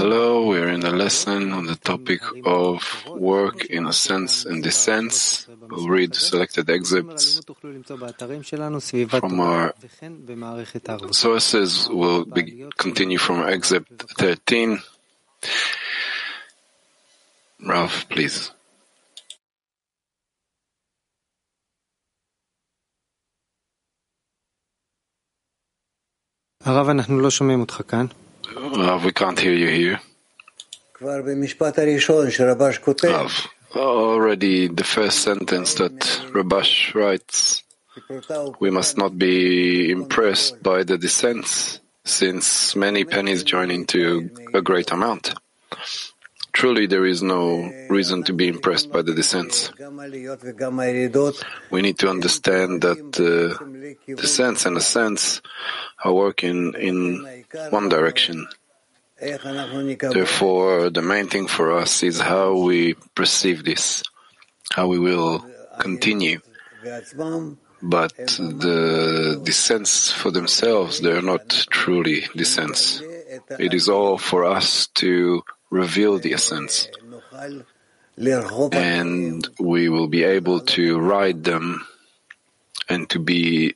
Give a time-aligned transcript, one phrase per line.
[0.00, 5.46] Hello, we're in a lesson on the topic of work in a sense and sense.
[5.68, 7.42] We'll read selected excerpts
[9.20, 9.74] from our
[11.12, 11.88] sources.
[11.90, 14.80] We'll be, continue from excerpt 13.
[17.60, 18.55] Rav, please.
[29.04, 30.00] We can't hear you here.
[33.76, 35.94] Already the first sentence that
[36.34, 37.62] Rabash writes,
[38.58, 44.90] we must not be impressed by the descents, since many pennies join into a great
[44.90, 45.34] amount.
[46.56, 49.70] Truly, there is no reason to be impressed by the descents.
[51.70, 55.42] We need to understand that uh, descents and ascents
[56.02, 58.48] are working in one direction.
[59.20, 64.02] Therefore, the main thing for us is how we perceive this,
[64.72, 65.44] how we will
[65.78, 66.40] continue.
[67.82, 73.02] But the descents for themselves, they are not truly descents.
[73.58, 76.88] It is all for us to reveal the essence,
[78.72, 81.86] and we will be able to ride them
[82.88, 83.74] and to be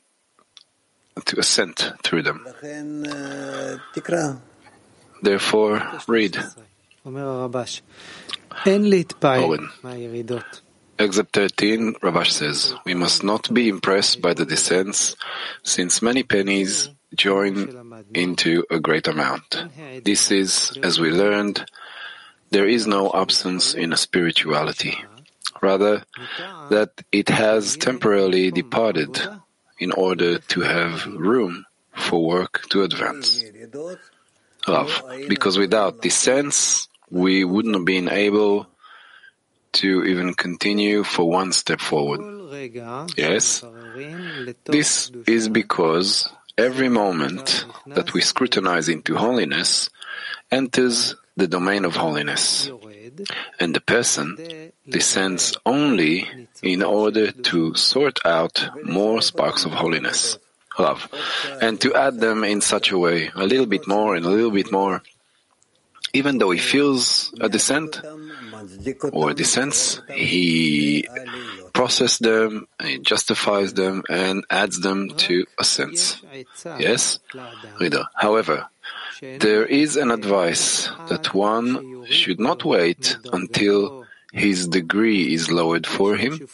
[1.25, 2.45] to ascend through them.
[5.21, 6.37] Therefore, read.
[9.37, 9.69] Owen.
[10.97, 15.15] Except 13, Rabash says, we must not be impressed by the descents,
[15.63, 19.65] since many pennies join into a great amount.
[20.03, 21.65] This is, as we learned,
[22.51, 24.97] there is no absence in spirituality.
[25.61, 26.03] Rather,
[26.69, 29.21] that it has temporarily departed
[29.79, 33.43] in order to have room for work to advance.
[34.67, 38.67] Love, because without this sense, we wouldn't have been able
[39.73, 42.21] to even continue for one step forward.
[43.17, 43.63] Yes,
[44.65, 49.89] this is because every moment that we scrutinize into holiness
[50.51, 52.69] enters the domain of holiness.
[53.59, 54.37] And the person
[54.87, 56.29] descends only
[56.61, 60.37] in order to sort out more sparks of holiness,
[60.77, 61.09] love,
[61.59, 64.51] and to add them in such a way, a little bit more and a little
[64.51, 65.01] bit more.
[66.13, 68.01] Even though he feels a descent
[69.11, 71.07] or descents, he
[71.73, 76.21] processes them, he justifies them, and adds them to ascents.
[76.77, 77.17] Yes,
[77.79, 78.03] reader.
[78.13, 78.67] However,
[79.21, 86.15] there is an advice that one should not wait until his degree is lowered for
[86.15, 86.47] him,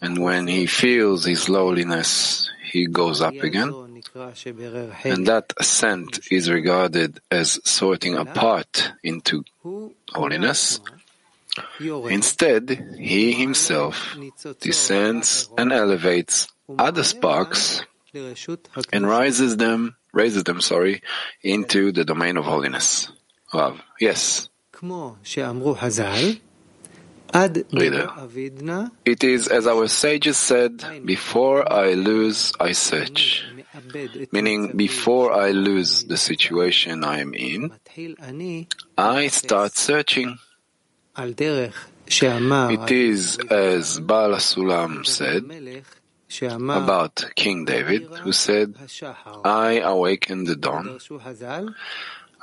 [0.00, 4.02] and when he feels his lowliness, he goes up again,
[5.04, 9.44] and that ascent is regarded as sorting apart into
[10.12, 10.80] holiness.
[11.78, 14.16] Instead, he himself
[14.60, 17.84] descends and elevates other sparks
[18.92, 21.02] and rises them raises them, sorry,
[21.42, 23.10] into the domain of holiness.
[23.52, 23.80] Love.
[24.00, 24.48] Yes.
[29.04, 33.44] It is as our sages said, before I lose, I search.
[34.30, 37.72] Meaning, before I lose the situation I am in,
[38.96, 40.38] I start searching.
[41.16, 45.42] It is as Baal Sulam said,
[46.42, 48.74] about King David, who said,
[49.44, 50.98] I awaken the dawn.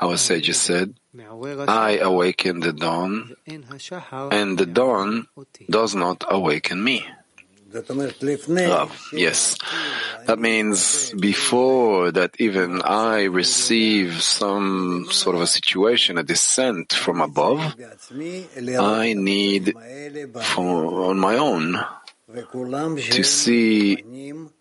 [0.01, 0.95] Our sages said,
[1.67, 5.27] I awaken the dawn, and the dawn
[5.69, 7.05] does not awaken me.
[7.73, 9.09] Love.
[9.13, 9.57] yes.
[10.25, 17.21] That means before that even I receive some sort of a situation, a descent from
[17.21, 17.75] above,
[18.77, 19.73] I need
[20.57, 21.79] on my own
[22.33, 23.97] to see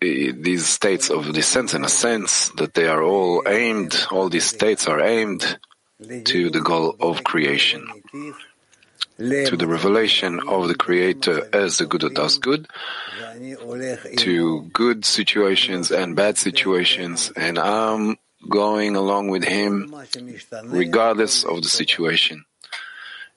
[0.01, 4.45] eh, these states of descent in a sense that they are all aimed, all these
[4.45, 5.57] states are aimed
[6.25, 7.87] to the goal of creation,
[9.17, 12.67] to the revelation of the Creator as the good that does good,
[14.17, 18.17] to good situations and bad situations, and I'm
[18.49, 19.93] going along with Him
[20.65, 22.45] regardless of the situation.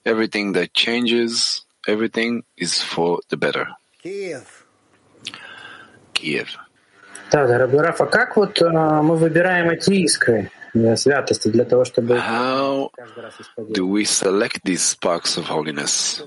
[0.05, 3.69] Everything that changes, everything is for the better.
[4.05, 4.67] Киев.
[6.12, 6.59] Киев.
[7.33, 12.91] Да, дорогой Раф, а как вот э, мы выбираем э, святости для того, чтобы How
[13.56, 16.23] do we select these sparks of holiness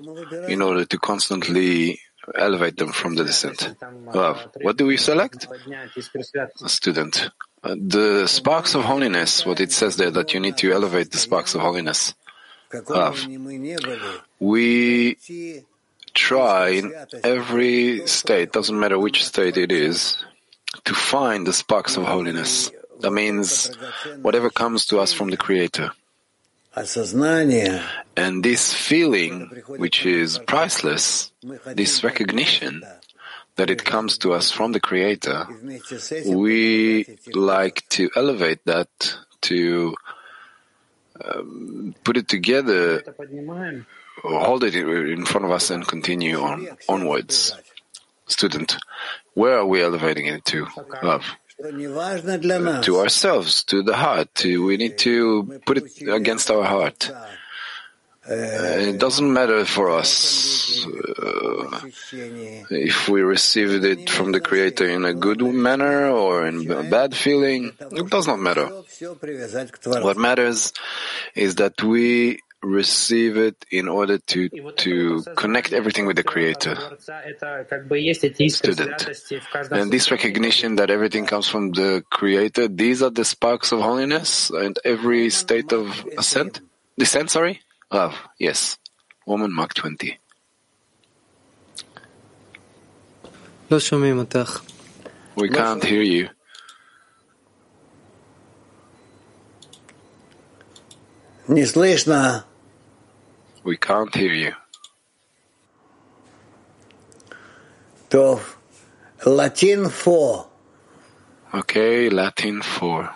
[0.48, 2.00] in order to constantly
[2.34, 3.76] elevate them from the descent?
[4.12, 4.48] Love.
[4.64, 5.48] What do we select?
[5.48, 7.30] A student.
[7.64, 11.20] Uh, the sparks of holiness, what it says there, that you need to elevate the
[11.20, 12.16] sparks of holiness.
[12.90, 13.24] Love.
[14.40, 15.18] We
[16.18, 16.94] try in
[17.24, 20.18] every state, doesn't matter which state it is,
[20.84, 22.72] to find the sparks of holiness.
[23.00, 23.72] That means
[24.22, 25.92] whatever comes to us from the Creator.
[28.18, 31.32] And this feeling, which is priceless,
[31.66, 32.84] this recognition
[33.56, 35.48] that it comes to us from the Creator,
[36.26, 38.90] we like to elevate that
[39.42, 39.96] to
[41.24, 43.02] um, put it together
[44.24, 47.54] hold it in front of us, and continue on onwards.
[48.28, 48.78] Student,
[49.34, 50.68] where are we elevating it to?
[51.02, 51.26] Love.
[52.84, 54.44] To ourselves, to the heart.
[54.44, 57.10] We need to put it against our heart.
[58.30, 61.80] Uh, it doesn't matter for us uh,
[62.70, 67.16] if we received it from the Creator in a good manner or in a bad
[67.16, 67.72] feeling.
[67.80, 68.68] It does not matter.
[69.86, 70.74] What matters
[71.36, 76.76] is that we receive it in order to, to connect everything with the Creator.
[78.50, 79.08] Student.
[79.72, 84.50] And this recognition that everything comes from the Creator, these are the sparks of holiness
[84.50, 86.62] and every state of ascent?
[86.98, 87.62] Descent, sorry?
[87.92, 88.78] Love, yes.
[89.26, 90.18] Woman Mark 20.
[93.70, 96.30] We can't hear you.
[101.48, 102.47] Не слышно.
[103.68, 104.54] We can't hear you.
[108.10, 108.56] Tov.
[109.26, 110.48] Latin 4.
[111.54, 113.10] Okay, Latin 4.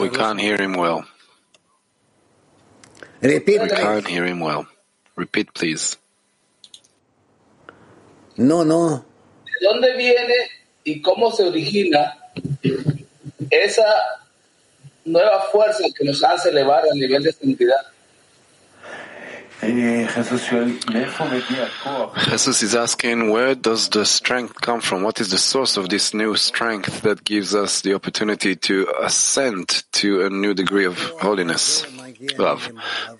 [0.00, 1.06] we can't hear him well.
[3.20, 3.62] Repeat.
[3.62, 4.66] We can't hear him well.
[5.16, 5.96] Repeat, please.
[8.36, 9.04] No, no.
[9.44, 10.34] ¿De dónde viene
[10.84, 12.16] y cómo se origina
[13.50, 13.84] esa
[15.04, 17.80] nueva fuerza que nos hace elevar al nivel de santidad?
[22.24, 25.02] Jesus is asking, where does the strength come from?
[25.02, 29.82] What is the source of this new strength that gives us the opportunity to ascend
[29.92, 31.84] to a new degree of holiness?
[32.38, 32.70] Love.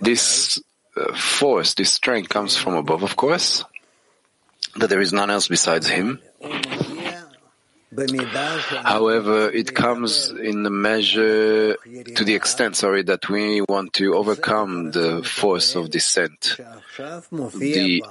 [0.01, 0.63] This
[0.97, 3.65] uh, force, this strength comes from above, of course,
[4.77, 6.21] that there is none else besides Him.
[8.85, 11.75] However, it comes in the measure
[12.17, 16.57] to the extent, sorry, that we want to overcome the force of descent.
[17.59, 18.03] The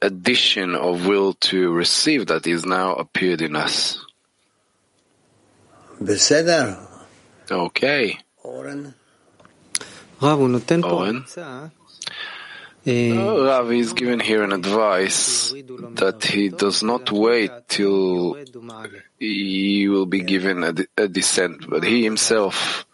[0.00, 3.98] addition of will to receive that is now appeared in us.
[7.50, 8.18] Okay.
[10.84, 11.24] Oren.
[12.84, 18.36] Uh, uh, Ravi is given here an advice that he does not wait till
[19.18, 22.84] he will be given a, a descent, but he himself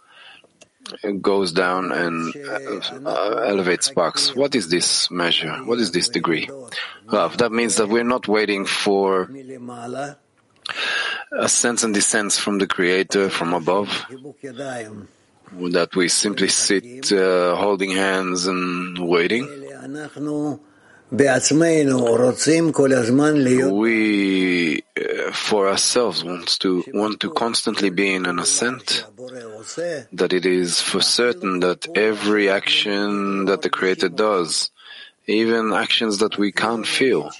[1.20, 2.35] goes down and
[3.06, 4.35] uh, elevates sparks.
[4.35, 5.56] What is this measure?
[5.64, 6.50] What is this degree?
[7.06, 9.31] Rav, that means that we're not waiting for
[11.32, 14.06] ascents and descents from the Creator from above
[15.53, 19.57] that we simply sit uh, holding hands and waiting?
[23.73, 29.05] We, uh, for ourselves, want to want to constantly be in an ascent.
[30.13, 34.71] That it is for certain that every action that the Creator does,
[35.27, 37.31] even actions that we can't feel,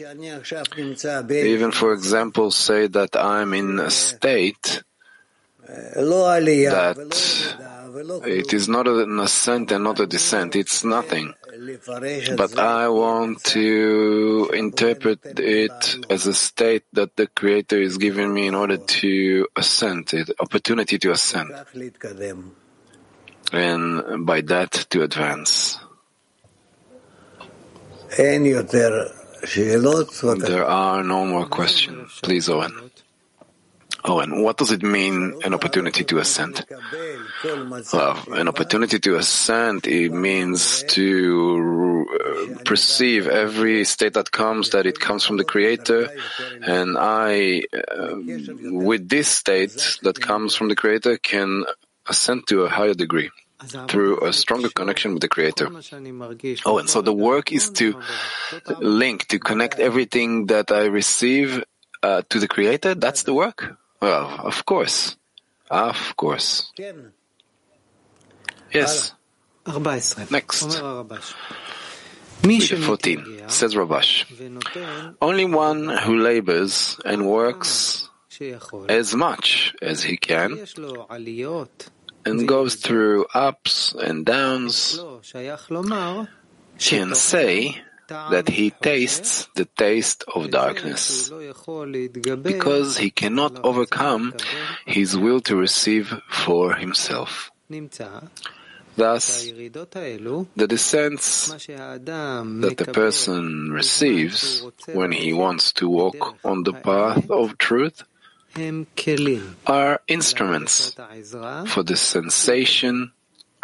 [1.31, 4.83] even, for example, say that I'm in a state
[6.71, 6.97] that
[8.27, 10.57] it is not an ascent and not a descent.
[10.57, 11.35] It's nothing.
[12.37, 18.47] But I want to interpret it as a state that the Creator is giving me
[18.47, 21.51] in order to ascend, the opportunity to ascend.
[23.53, 25.79] And by that to advance.
[30.47, 32.21] There are no more questions.
[32.23, 32.88] Please, Owen.
[34.09, 36.65] Oh, and what does it mean, an opportunity to ascend?
[37.93, 38.29] Love.
[38.29, 44.99] An opportunity to ascend, it means to uh, perceive every state that comes, that it
[44.99, 46.09] comes from the Creator.
[46.63, 48.17] And I, uh,
[48.73, 51.65] with this state that comes from the Creator, can
[52.09, 53.31] ascend to a higher degree
[53.89, 55.69] through a stronger connection with the Creator.
[56.65, 58.01] Oh, and so the work is to
[58.81, 61.63] link, to connect everything that I receive
[62.03, 62.95] uh, to the Creator.
[62.95, 63.78] That's the work.
[64.01, 65.17] Well, of course.
[65.71, 66.73] Of course.
[68.73, 69.13] Yes.
[70.31, 70.81] Next.
[72.45, 74.25] Reader 14 says Rabash.
[75.21, 78.09] Only one who labors and works
[78.89, 80.57] as much as he can
[82.25, 85.01] and goes through ups and downs
[86.79, 91.31] can say that he tastes the taste of darkness,
[92.43, 94.35] because he cannot overcome
[94.87, 97.51] his will to receive for himself.
[98.97, 107.31] Thus, the descents that the person receives when he wants to walk on the path
[107.31, 108.03] of truth
[109.67, 110.97] are instruments
[111.67, 113.13] for the sensation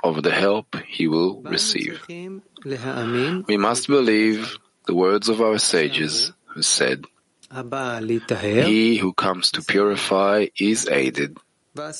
[0.04, 2.04] of the help he will receive.
[2.08, 7.06] We must believe the words of our sages who said,
[7.50, 11.38] He who comes to purify is aided.
[11.76, 11.92] A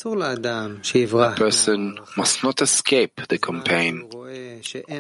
[1.37, 4.09] person must not escape the campaign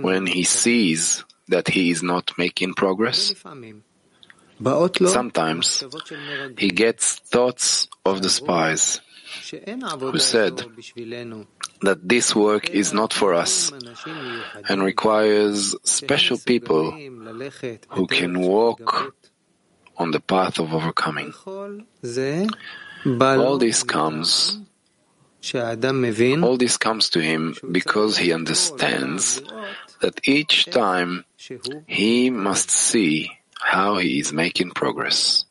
[0.00, 3.34] when he sees that he is not making progress.
[5.06, 5.84] Sometimes
[6.58, 9.00] he gets thoughts of the spies
[10.00, 10.62] who said
[11.82, 13.72] that this work is not for us
[14.68, 16.90] and requires special people
[17.88, 19.14] who can walk
[19.96, 21.32] on the path of overcoming.
[23.06, 24.58] All this comes
[25.52, 29.42] all this comes to him because he understands
[30.00, 31.24] that each time
[31.86, 35.44] he must see how he is making progress.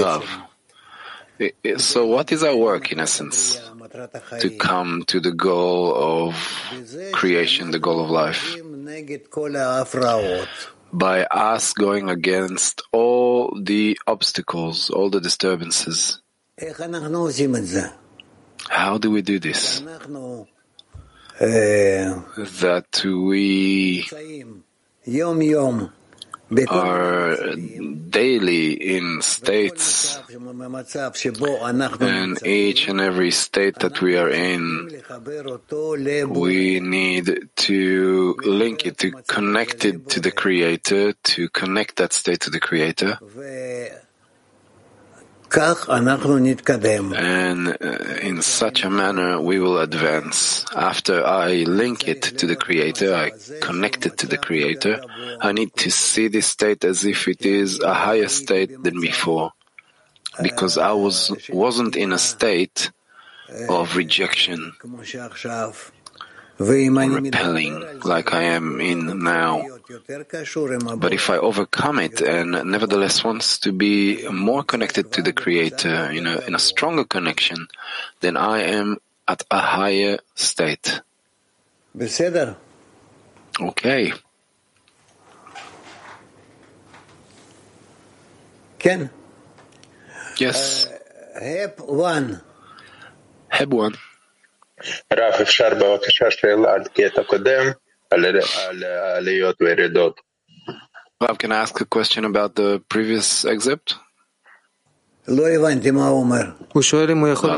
[0.00, 0.26] Love.
[1.78, 3.60] So, what is our work in essence?
[4.40, 6.34] To come to the goal of
[7.12, 8.56] creation, the goal of life.
[10.92, 16.20] By us going against all the obstacles, all the disturbances.
[18.68, 19.82] How do we do this?
[21.40, 22.14] Eh,
[22.60, 24.04] that we
[26.68, 30.18] are daily in states,
[32.00, 35.02] and each and every state that we are in,
[36.28, 42.40] we need to link it, to connect it to the Creator, to connect that state
[42.40, 43.18] to the Creator.
[47.14, 50.64] And uh, in such a manner we will advance.
[50.74, 55.02] After I link it to the Creator, I connect it to the Creator,
[55.40, 59.52] I need to see this state as if it is a higher state than before.
[60.40, 62.90] Because I was, wasn't in a state
[63.68, 64.72] of rejection,
[67.28, 69.60] repelling like I am in now.
[69.91, 71.09] להיות יותר קשור עם הבורא.
[71.09, 76.11] But if I overcome it and nevertheless wants to be more connected to the Creator
[76.17, 77.67] in a, in a stronger connection,
[78.21, 78.97] then I am
[79.27, 81.01] at a higher state.
[81.95, 82.53] בסדר?
[83.59, 84.13] Okay.
[88.79, 89.05] כן.
[90.35, 90.87] Yes.
[91.35, 92.23] הפ 1.
[93.51, 93.97] Hebwan.
[95.13, 97.71] רב, אפשר בבקשה שאלה על קטע קודם,
[101.38, 103.94] Can I ask a question about the previous excerpt?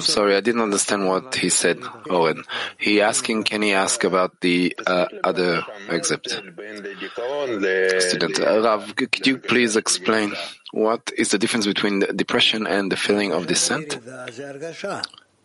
[0.03, 1.79] Sorry, I didn't understand what he said,
[2.11, 2.45] Owen.
[2.77, 6.29] He asking, can he ask about the uh, other excerpt?
[6.29, 10.35] Student, uh, Rav, could you please explain
[10.73, 13.99] what is the difference between the depression and the feeling of descent?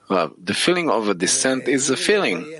[0.09, 2.59] Rav, the feeling of a descent is a feeling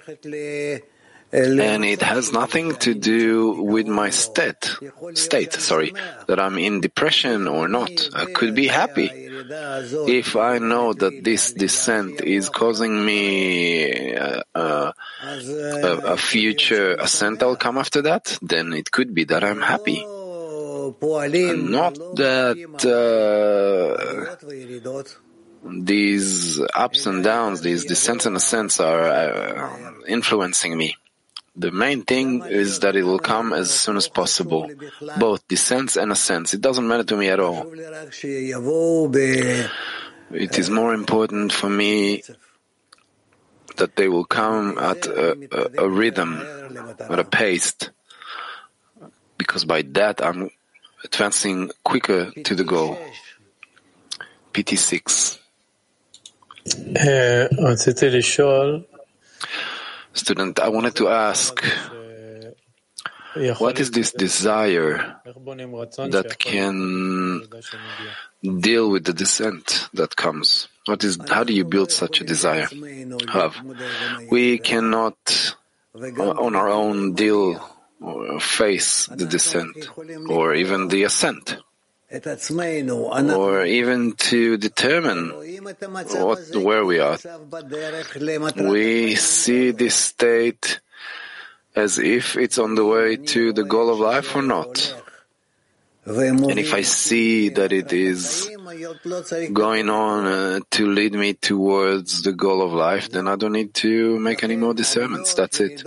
[1.31, 4.75] and it has nothing to do with my state.
[5.13, 5.93] State, sorry,
[6.27, 7.91] that I'm in depression or not.
[8.13, 14.93] I could be happy if I know that this descent is causing me a, a,
[15.23, 17.43] a future ascent.
[17.43, 18.37] I'll come after that.
[18.41, 20.03] Then it could be that I'm happy.
[20.03, 22.57] Not that.
[22.85, 24.35] Uh,
[25.61, 30.95] these ups and downs, these descents and ascents are uh, influencing me.
[31.58, 34.62] The main thing is that it will come as soon as possible,
[35.18, 36.52] both descents and ascents.
[36.52, 37.60] It doesn't matter to me at all.
[37.62, 39.66] חשוב לי רק שיבואו ב-
[40.32, 42.22] It is more important for me
[43.76, 45.28] that they will come at a,
[45.60, 46.30] a, a rhythm,
[47.14, 47.72] at a pace,
[49.40, 50.50] because by that I'm
[51.04, 52.96] advancing quicker to the goal.
[54.54, 55.38] PT6.
[56.96, 58.82] אה, רציתי לשאול,
[60.13, 61.63] Student, I wanted to ask
[63.59, 67.43] what is this desire that can
[68.59, 70.67] deal with the descent that comes?
[70.85, 72.67] What is, how do you build such a desire?
[73.31, 73.55] Have.
[74.31, 75.55] We cannot
[75.95, 77.63] on our own deal
[78.01, 79.89] or face the descent
[80.29, 81.57] or even the ascent
[82.11, 87.17] or even to determine what, where we are.
[88.55, 90.79] We see this state
[91.75, 94.95] as if it's on the way to the goal of life or not.
[96.05, 98.49] And if I see that it is
[99.53, 103.75] going on uh, to lead me towards the goal of life, then I don't need
[103.75, 105.35] to make any more discernments.
[105.35, 105.83] That's it.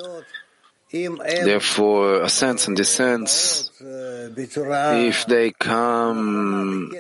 [0.92, 6.92] Therefore, ascents and descents, if they come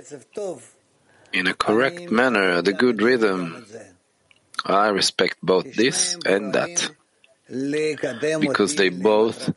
[1.32, 3.66] in a correct manner, the good rhythm,
[4.64, 6.90] I respect both this and that
[8.40, 9.52] because they both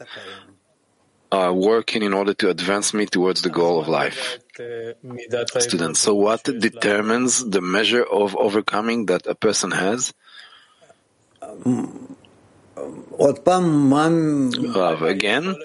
[1.32, 4.40] are working in order to advance me towards the goal of life.
[5.60, 10.14] Student, so what determines the measure of overcoming that a person has?
[14.76, 15.56] Rav, again,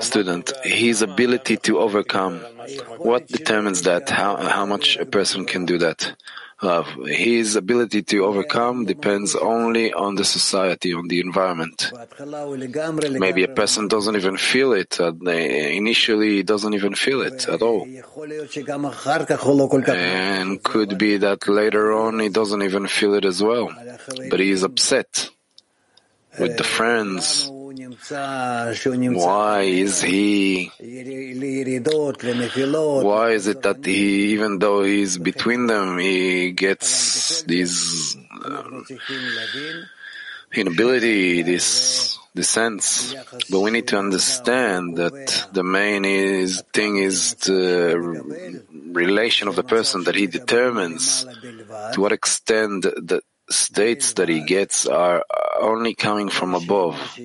[0.00, 2.38] student, his ability to overcome.
[2.98, 4.08] What determines that?
[4.08, 6.14] How, how much a person can do that?
[6.62, 11.92] Rav, his ability to overcome depends only on the society, on the environment.
[13.10, 15.00] Maybe a person doesn't even feel it.
[15.00, 17.86] Uh, initially, he doesn't even feel it at all.
[19.86, 23.72] And could be that later on he doesn't even feel it as well.
[24.30, 25.30] But he is upset
[26.40, 27.50] with the friends.
[28.10, 30.70] Why is he?
[33.02, 38.80] Why is it that he, even though he's between them, he gets these uh,
[40.54, 43.14] inability, this, this sense?
[43.50, 49.64] But we need to understand that the main is, thing is the relation of the
[49.64, 51.24] person that he determines
[51.92, 55.24] to what extent the states that he gets are
[55.60, 57.18] only coming from above,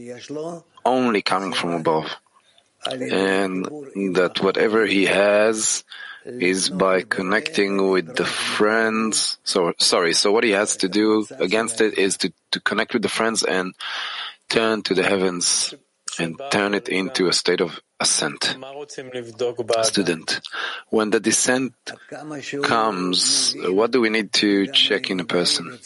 [0.86, 2.16] only coming from above.
[2.86, 3.66] And
[4.16, 5.84] that whatever he has
[6.26, 9.38] is by connecting with the friends.
[9.44, 13.02] So, sorry, so what he has to do against it is to, to connect with
[13.02, 13.74] the friends and
[14.50, 15.74] turn to the heavens
[16.20, 18.58] and turn it into a state of ascent.
[19.84, 20.42] Student,
[20.90, 21.74] when the descent
[22.64, 25.80] comes, what do we need to check in a person?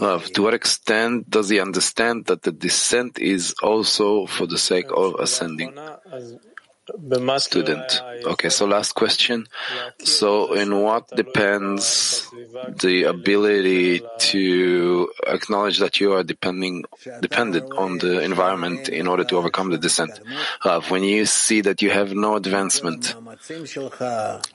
[0.00, 4.90] Love, to what extent does he understand that the descent is also for the sake
[4.94, 5.74] of ascending?
[7.38, 8.02] Student.
[8.24, 9.46] Okay, so last question.
[10.04, 12.26] So, in what depends
[12.80, 16.84] the ability to acknowledge that you are depending
[17.20, 20.20] dependent on the environment in order to overcome the descent?
[20.62, 23.14] Uh, when you see that you have no advancement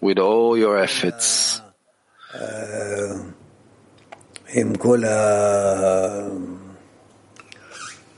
[0.01, 1.61] with all your efforts,
[2.33, 3.19] uh,
[5.05, 6.29] uh,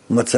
[0.08, 0.36] with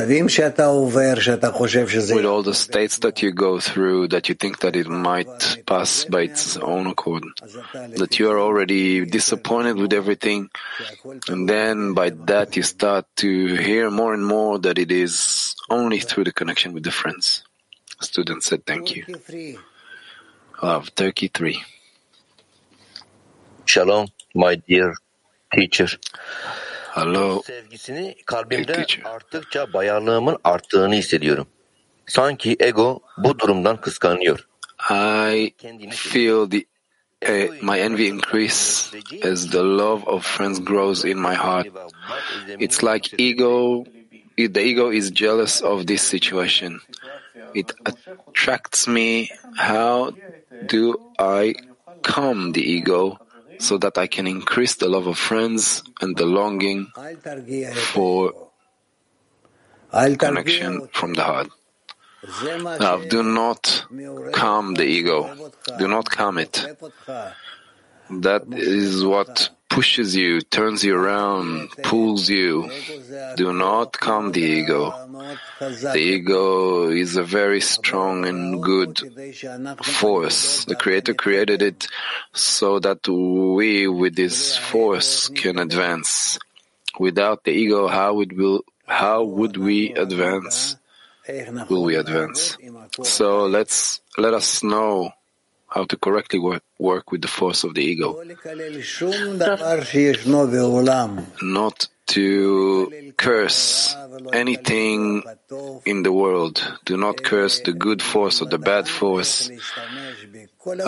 [2.26, 6.22] all the states that you go through that you think that it might pass by
[6.22, 7.26] its own accord,
[7.98, 10.50] that you are already disappointed with everything,
[11.28, 16.00] and then by that you start to hear more and more that it is only
[16.00, 17.44] through the connection with the friends.
[18.00, 19.04] Student said thank you.
[20.64, 21.62] Love, Turkey 3.
[23.66, 24.94] Shalom, my dear
[25.54, 25.90] teacher.
[26.98, 27.42] Hello.
[27.46, 31.48] Sevgisini kalbimde arttıkça bayarlığımın arttığını hissediyorum.
[32.08, 34.48] Sanki ego bu durumdan kıskanıyor.
[34.92, 35.54] I
[35.92, 36.66] feel the
[37.26, 38.98] uh, my envy increase
[39.32, 41.68] as the love of friends grows in my heart.
[42.60, 43.84] It's like ego,
[44.38, 46.80] the ego is jealous of this situation.
[47.56, 49.28] It attracts me.
[49.58, 50.12] How
[50.66, 51.54] do I
[52.02, 53.20] calm the ego
[53.60, 56.88] so that I can increase the love of friends and the longing
[57.94, 58.34] for
[59.92, 61.50] connection from the heart.
[62.80, 63.86] Now, do not
[64.34, 65.52] calm the ego.
[65.78, 66.66] Do not calm it.
[68.10, 72.68] That is what pushes you, turns you around, pulls you.
[73.36, 74.90] Do not calm the ego.
[75.60, 78.98] The ego is a very strong and good
[79.84, 80.66] force.
[80.66, 81.88] The Creator created it
[82.34, 86.40] so that we, with this force, can advance.
[86.98, 90.76] Without the ego, how would we, how would we advance?
[91.70, 92.58] Will we advance?
[93.04, 95.12] So let's let us know
[95.78, 98.10] how to correctly work, work with the force of the ego.
[101.42, 103.96] Not to curse
[104.34, 105.24] anything
[105.86, 106.56] in the world.
[106.86, 109.52] Do not curse the good force or the bad force.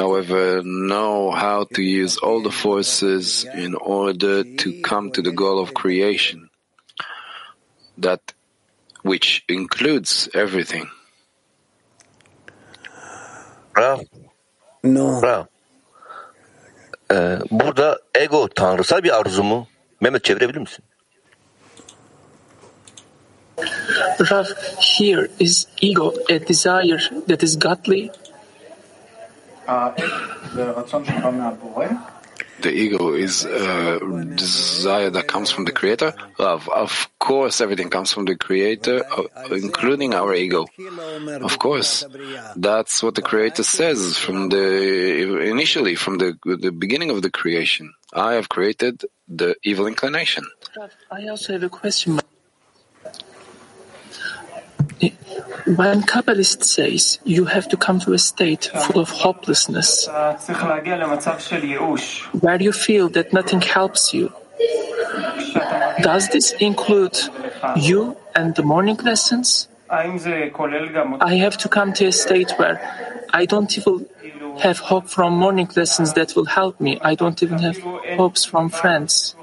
[0.03, 5.59] however, know how to use all the forces in order to come to the goal
[5.59, 6.49] of creation,
[7.97, 8.33] that
[9.03, 10.89] which includes everything.
[13.75, 14.18] Rav, נו,
[14.85, 15.43] Rav.
[17.11, 19.67] Ee, burada ego tanrısal bir arzu mu?
[20.01, 20.85] Mehmet çevirebilir misin?
[24.31, 24.45] Rav,
[24.97, 28.11] here is ego a desire that is godly?
[32.61, 33.99] The ego is a
[34.35, 36.13] desire that comes from the Creator.
[36.37, 40.67] Love, of course, everything comes from the Creator, uh, including our ego.
[41.41, 42.05] Of course,
[42.55, 47.93] that's what the Creator says from the initially, from the the beginning of the creation.
[48.13, 50.45] I have created the evil inclination.
[51.11, 52.19] I also have a question.
[55.01, 60.07] When Kabbalist says you have to come to a state full of hopelessness,
[62.39, 64.33] where you feel that nothing helps you,
[66.01, 67.17] does this include
[67.77, 69.67] you and the morning lessons?
[69.89, 70.05] I
[71.43, 72.79] have to come to a state where
[73.33, 74.05] I don't even
[74.59, 76.99] have hope from morning lessons that will help me.
[77.01, 77.77] I don't even have
[78.17, 79.35] hopes from friends.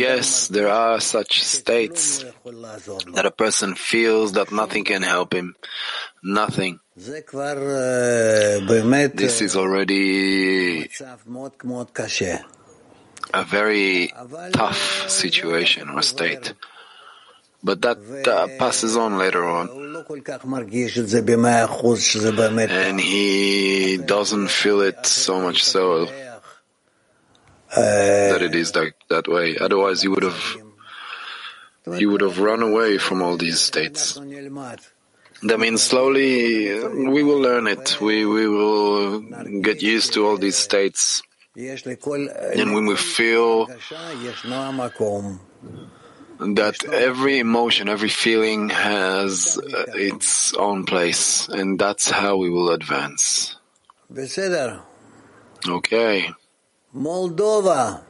[0.00, 2.24] Yes, there are such states
[3.14, 5.54] that a person feels that nothing can help him.
[6.22, 6.78] Nothing.
[9.16, 10.88] This is already
[13.32, 14.12] a very
[14.52, 16.54] tough situation or state.
[17.64, 17.98] But that
[18.28, 19.68] uh, passes on later on.
[22.88, 26.06] And he doesn't feel it so much so
[27.76, 29.56] uh, that it is that, that way.
[29.58, 30.42] Otherwise, you would have
[31.98, 34.14] you would have run away from all these states.
[35.42, 38.00] That means slowly uh, we will learn it.
[38.00, 39.20] We we will
[39.60, 41.22] get used to all these states,
[41.56, 43.66] and when we feel
[46.38, 52.70] that every emotion, every feeling has uh, its own place, and that's how we will
[52.70, 53.56] advance.
[55.68, 56.30] Okay.
[56.94, 58.02] Молдова.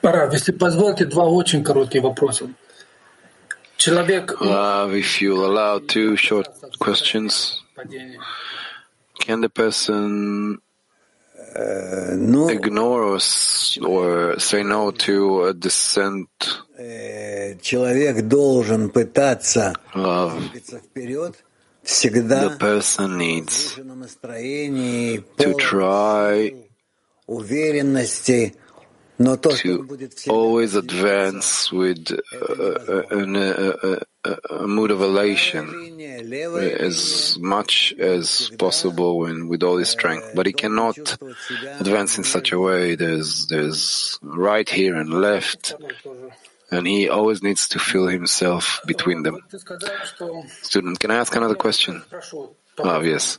[0.00, 2.48] Прав, если позволите, два очень коротких вопроса.
[3.76, 4.34] Человек...
[4.40, 7.62] Э, Love, if you allow two short questions.
[9.20, 10.58] Can the person
[11.54, 13.18] э, ну, ignore or,
[13.86, 16.28] or say no to a dissent?
[16.78, 21.34] Э, человек должен пытаться двигаться вперед
[21.84, 23.74] the person needs
[25.38, 26.54] to try
[29.42, 29.70] to
[30.28, 39.48] always advance with a, a, a, a mood of elation as much as possible and
[39.48, 40.32] with all his strength.
[40.34, 41.16] But he cannot
[41.78, 42.94] advance in such a way.
[42.96, 45.74] There's, there's right here and left
[46.74, 49.40] and he always needs to feel himself between them.
[50.62, 52.02] Student, can I ask another question?
[52.78, 53.38] Oh, yes.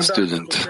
[0.00, 0.68] Student,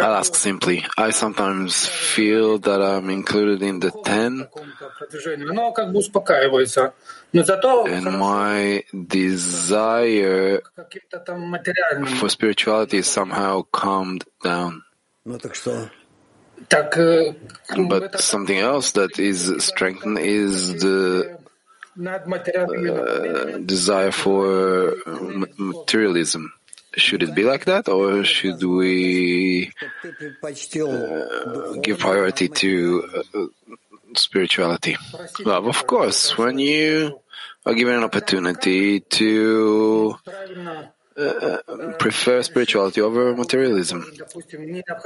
[0.00, 0.84] I'll ask simply.
[0.96, 4.48] I sometimes feel that I'm included in the ten,
[7.32, 10.60] and my desire
[12.18, 14.82] for spirituality is somehow calmed down.
[17.88, 21.38] But something else that is strengthened is the
[22.00, 26.52] uh, desire for um, materialism.
[26.94, 33.46] Should it be like that, or should we uh, give priority to uh,
[34.16, 34.96] spirituality?
[35.44, 36.36] Of course.
[36.38, 37.20] When you
[37.66, 40.16] are given an opportunity to
[41.98, 44.04] prefer spirituality over materialism.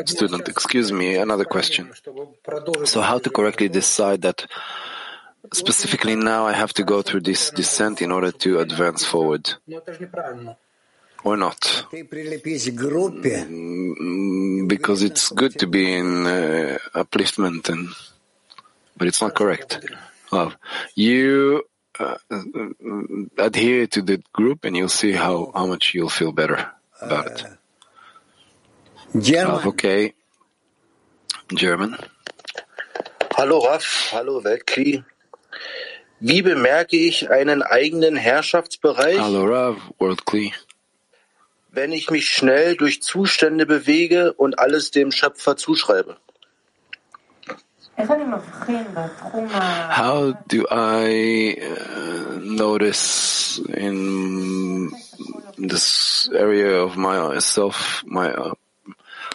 [0.04, 1.92] Student, excuse me, another question.
[2.84, 4.46] So, how to correctly decide that?
[5.52, 9.52] Specifically, now I have to go through this descent in order to advance forward,
[11.24, 11.86] or not?
[13.50, 17.88] Mm, because it's good to be in uh, upliftment, and
[18.96, 19.84] but it's not correct.
[20.30, 20.56] Love,
[20.94, 21.64] you
[22.00, 22.38] uh, uh,
[23.38, 27.44] adhere to the group, and you'll see how how much you'll feel better about it.
[29.14, 30.14] Love, German, okay.
[31.54, 31.96] German.
[33.36, 35.04] Hallo Raff, hallo Weltkli.
[36.20, 40.52] Wie bemerke ich einen eigenen Herrschaftsbereich, Hello, Rav, World Kli.
[41.72, 46.16] wenn ich mich schnell durch Zustände bewege und alles dem Schöpfer zuschreibe?
[49.90, 54.90] How do I uh, notice in
[55.58, 58.54] this area of myself, my uh,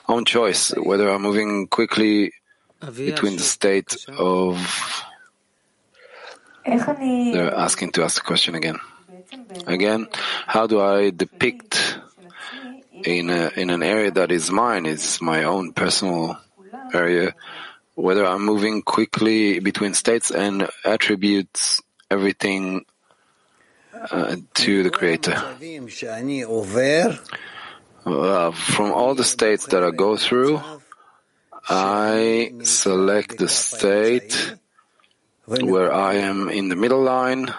[0.10, 2.34] own choice, whether I'm moving quickly
[2.82, 4.58] between the state of.
[6.66, 8.80] They're asking to ask the question again.
[9.68, 10.08] Again,
[10.48, 12.00] how do I depict
[13.04, 16.38] in a, in an area that is mine, is my own personal
[16.94, 17.34] area,
[17.98, 21.82] whether I'm moving quickly between states and attributes
[22.12, 22.86] everything
[23.92, 25.34] uh, to the Creator.
[28.06, 30.62] Uh, from all the states that I go through,
[31.68, 34.54] I select the state
[35.48, 37.52] where I am in the middle line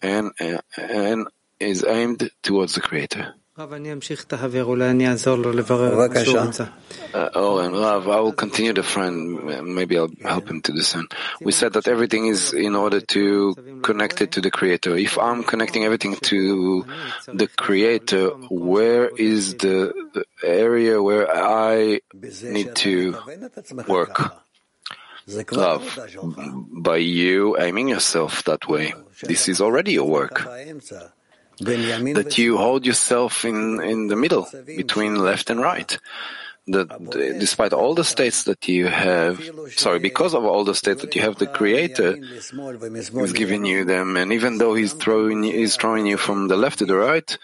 [0.00, 0.30] and,
[0.78, 1.26] and
[1.58, 3.34] is aimed towards the Creator.
[7.12, 9.44] Uh, oh, and Rav, I will continue the friend.
[9.74, 11.06] Maybe I'll help him to discern.
[11.42, 14.96] We said that everything is in order to connect it to the Creator.
[14.96, 16.86] If I'm connecting everything to
[17.28, 19.92] the Creator, where is the
[20.42, 22.00] area where I
[22.42, 23.18] need to
[23.86, 24.32] work?
[25.52, 25.84] Love,
[26.72, 28.94] by you aiming yourself that way.
[29.22, 30.48] This is already your work
[31.58, 35.98] that you hold yourself in, in the middle between left and right.
[36.68, 36.86] That
[37.40, 39.42] despite all the states that you have,
[39.74, 44.16] sorry, because of all the states that you have, the Creator is giving you them,
[44.16, 47.36] and even though He's throwing He's throwing you from the left to the right,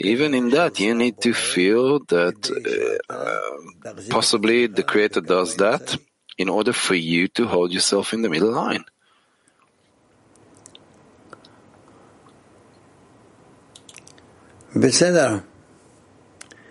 [0.00, 5.96] even in that you need to feel that uh, possibly the Creator does that
[6.36, 8.84] in order for you to hold yourself in the middle line.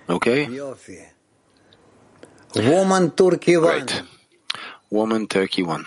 [0.10, 0.48] Okay?
[2.56, 3.62] Woman Turkey 1.
[3.62, 4.04] Right.
[4.90, 5.86] Woman Turkey 1.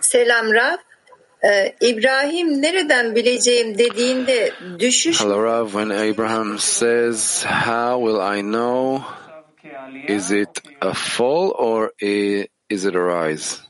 [0.00, 0.76] Selam Rav.
[1.80, 5.20] İbrahim nereden bileceğim dediğinde düşüş...
[5.20, 9.02] Hello Rav, when Abraham says, how will I know,
[10.08, 10.48] is it
[10.80, 11.90] a fall or
[12.70, 13.60] is it a rise?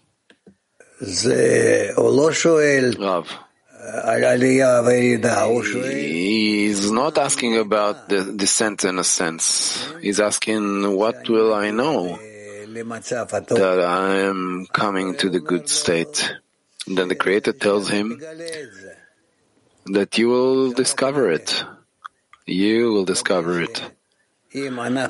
[2.99, 3.27] Rav,
[5.85, 9.87] He's not asking about the descent in a sense.
[10.01, 16.33] He's asking, what will I know that I am coming to the good state?
[16.87, 18.21] And then the Creator tells him
[19.87, 21.65] that you will discover it.
[22.47, 23.83] You will discover it.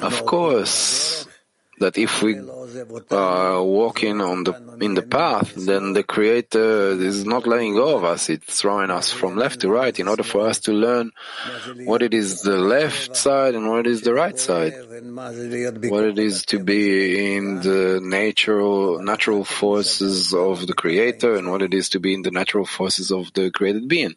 [0.02, 1.26] Of course,
[1.78, 2.38] that if we
[3.10, 8.04] are walking on the in the path, then the Creator is not letting go of
[8.04, 8.28] us.
[8.28, 11.12] It's throwing us from left to right in order for us to learn
[11.84, 14.74] what it is the left side and what it is the right side,
[15.90, 21.62] what it is to be in the natural natural forces of the Creator and what
[21.62, 24.14] it is to be in the natural forces of the created being.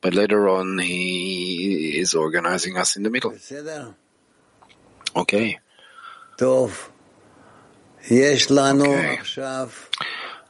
[0.00, 3.34] But later on, he is organizing us in the middle.
[5.16, 5.58] Okay.
[8.86, 9.16] Okay.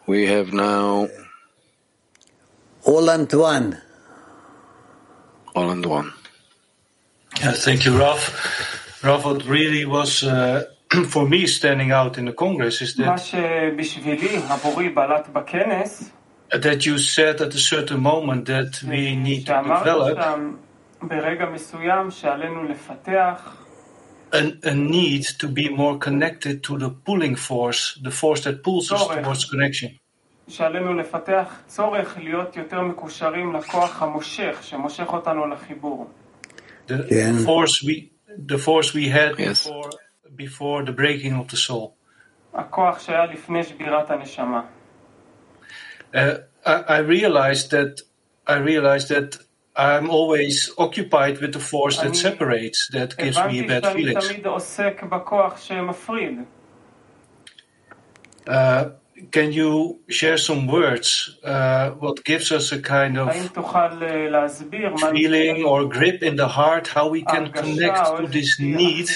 [0.06, 1.08] We have now
[2.84, 3.80] all and One.
[5.54, 6.12] All and One.
[7.40, 8.20] Yeah, thank you, Rav.
[9.02, 10.64] Rav, what really was uh,
[11.08, 13.06] for me standing out in the Congress is that
[16.50, 20.18] that you said at a certain moment that we need to develop
[24.33, 28.91] an, a need to be more connected to the pulling force, the force that pulls
[28.91, 29.25] us צורך.
[29.25, 29.89] towards connection.
[30.47, 36.07] שעלינו לפתח צורך להיות יותר מקושרים לכוח המושך שמושך אותנו לחיבור.
[36.87, 37.45] The Yeah.
[37.45, 38.09] force we,
[38.47, 39.67] the force we had Yes.
[39.67, 39.89] before,
[40.35, 41.93] before the breaking of the soul.
[42.53, 44.61] הכוח שהיה לפני שבירת הנשמה.
[46.13, 46.17] Uh,
[46.65, 48.01] I, I realized that
[48.47, 49.42] I realized that I'm
[49.76, 54.14] I'm always occupied with the force that separates, that gives me bad feeling.
[58.46, 58.90] Uh,
[59.30, 63.28] can you share some words uh, what gives us a kind of
[65.12, 69.06] feeling or grip in the heart how we can connect to this need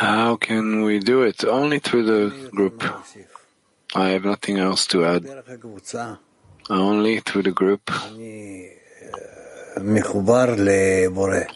[0.00, 1.44] How can we do it?
[1.44, 2.82] Only through the group.
[3.94, 5.24] I have nothing else to add.
[6.70, 7.90] Only through the group.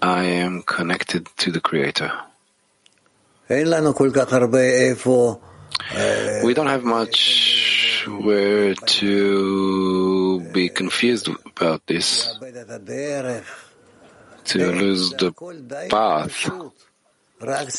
[0.01, 2.11] I am connected to the Creator.
[6.45, 12.29] We don't have much where to to be confused about this,
[14.45, 15.33] to lose the
[15.91, 16.51] path.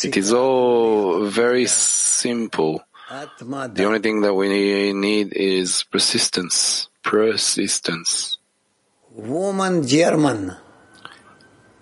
[0.03, 2.83] It is all very simple.
[3.09, 6.89] The only thing that we need is persistence.
[7.03, 8.37] Persistence.
[9.11, 10.55] Woman German.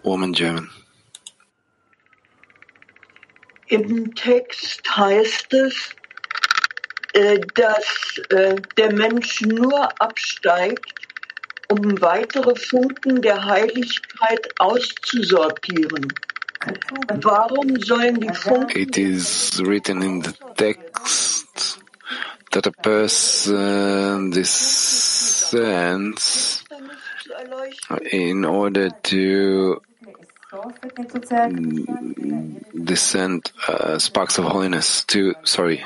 [0.03, 0.69] Woman German.
[3.67, 5.95] Im Text heißt es,
[7.56, 10.93] dass äh, der Mensch nur absteigt,
[11.69, 16.13] um weitere Funken der Heiligkeit auszusortieren.
[17.21, 21.80] Warum sollen die Funken It is written in the text
[22.52, 25.71] that a person descends
[28.12, 29.82] in order to
[32.84, 35.84] descend uh, sparks of holiness to, sorry,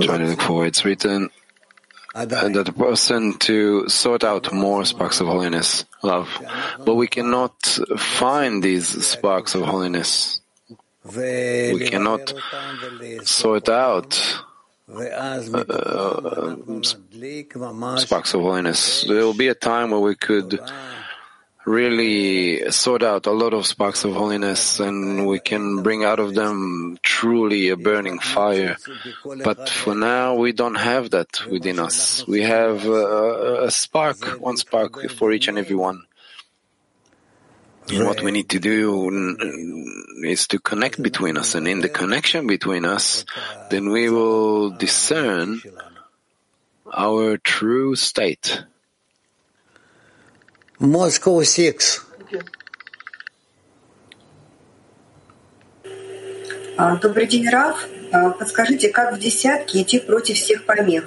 [0.00, 1.30] Joining for it's written
[2.14, 6.28] and that person to sort out more sparks of holiness, love.
[6.84, 7.62] But we cannot
[7.98, 10.40] find these sparks of holiness.
[11.04, 12.34] We cannot
[13.24, 14.42] sort out
[14.90, 15.34] uh,
[16.36, 16.82] um,
[17.98, 19.04] sparks of holiness.
[19.06, 20.60] There will be a time where we could
[21.68, 26.34] really sort out a lot of sparks of holiness and we can bring out of
[26.34, 28.76] them truly a burning fire.
[29.44, 32.26] But for now, we don't have that within us.
[32.26, 36.02] We have a, a spark, one spark for each and every one.
[37.90, 39.08] What we need to do
[40.22, 43.24] is to connect between us, and in the connection between us,
[43.70, 45.62] then we will discern
[46.92, 48.62] our true state.
[50.79, 52.01] Moscow 6.
[56.77, 57.87] А, Добрый день, Раф.
[58.11, 61.05] А, Подскажите, как в десятке идти против всех помех?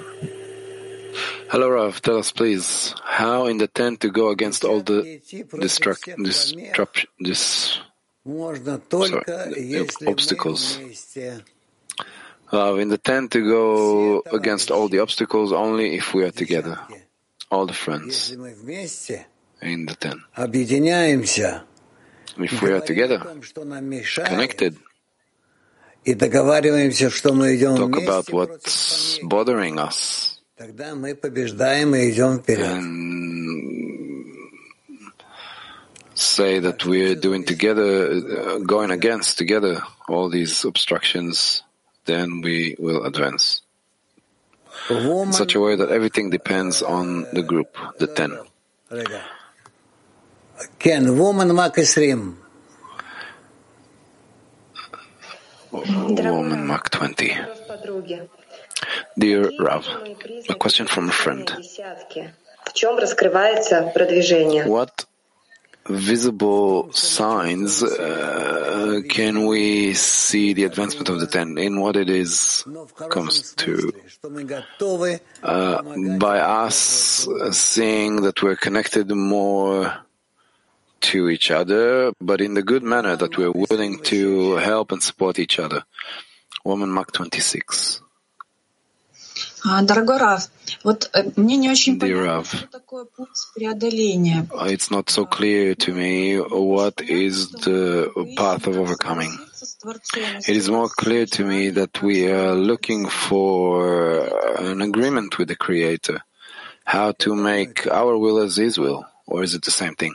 [1.49, 2.01] Hello, Rav.
[2.01, 5.21] Tell us, please, how in the tent to go against all the
[5.53, 7.79] destruct, disrupt, dis,
[8.25, 10.77] Можно sorry, только, the если мы obstacles.
[10.77, 11.45] вместе.
[12.51, 16.79] Rav, in the tent to go against all the obstacles only if we are together,
[17.49, 19.25] all the friends Если мы вместе
[19.62, 20.22] in the ten.
[22.38, 23.18] If we are together,
[24.24, 24.76] connected,
[27.76, 30.40] talk about what's bothering us,
[32.68, 33.54] and
[36.14, 41.62] say that we're doing together, uh, going against together all these obstructions,
[42.04, 43.62] then we will advance.
[44.90, 48.38] In such a way that everything depends on the group, the ten.
[50.78, 52.42] כן, וומן מק 20.
[55.72, 57.34] Woman Mark 20.
[59.18, 59.86] Dear Rav,
[60.48, 61.50] a question from a friend.
[64.66, 65.04] What
[65.88, 72.64] visible signs uh, can we see the advancement of the ten in what it is
[73.10, 73.92] comes to
[75.42, 75.82] uh,
[76.18, 79.92] by us seeing that we're connected more
[81.01, 85.39] to each other, but in the good manner that we're willing to help and support
[85.39, 85.83] each other.
[86.65, 88.01] Woman Mark 26.
[89.65, 90.49] А, Дорогой Раф,
[90.83, 94.47] вот э, мне не очень Dear понятно, Rav, что такое путь преодоления.
[94.67, 99.31] it's not so clear to me what is the path of overcoming.
[99.53, 104.27] С Творцом, It is more clear to me that we are looking for
[104.59, 106.21] an agreement with the Creator,
[106.85, 110.13] how to make our will as His will, or is it the same thing?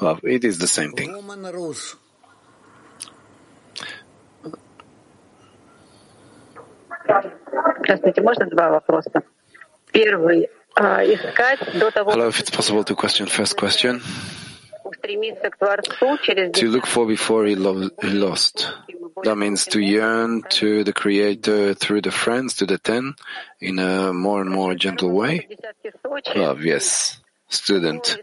[0.00, 1.12] Well, it is the same thing.
[1.14, 1.96] woman Rus.
[7.82, 9.10] Здравствуйте, можно два вопроса?
[9.92, 10.48] Первый.
[10.76, 14.00] а, Искать до того, Hello, if it's possible to question first question.
[14.84, 18.68] как стремиться к Творцу через To look for before he, lo- he lost.
[19.24, 23.14] That means to yearn to the Creator through the friends, to the ten,
[23.60, 25.46] in a more and more gentle way.
[25.48, 26.36] десятки Сочи.
[26.36, 27.18] Love, yes.
[27.49, 28.17] student.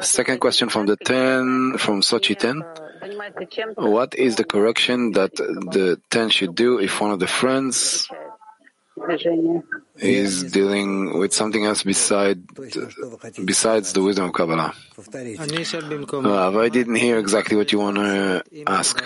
[0.00, 2.62] Second question from the 10, from Sochi 10.
[3.76, 8.08] What is the correction that the 10 should do if one of the friends
[9.96, 12.42] is dealing with something else beside,
[13.44, 14.74] besides the wisdom of Kabbalah.
[14.98, 19.02] Uh, I didn't hear exactly what you want to ask.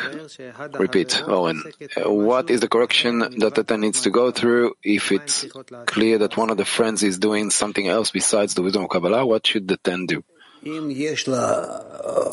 [0.78, 1.62] Repeat, Owen.
[2.04, 5.46] What is the correction that Tata needs to go through if it's
[5.86, 9.26] clear that one of the friends is doing something else besides the wisdom of Kabbalah?
[9.26, 10.24] What should the ten do?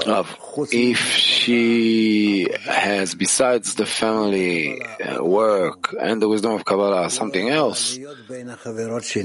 [0.06, 0.38] Love.
[0.72, 7.98] If she has, besides the family, uh, work, and the wisdom of Kabbalah, something else,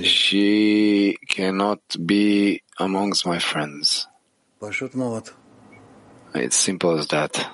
[0.04, 4.08] she cannot be amongst my friends.
[6.34, 7.46] It's simple as that.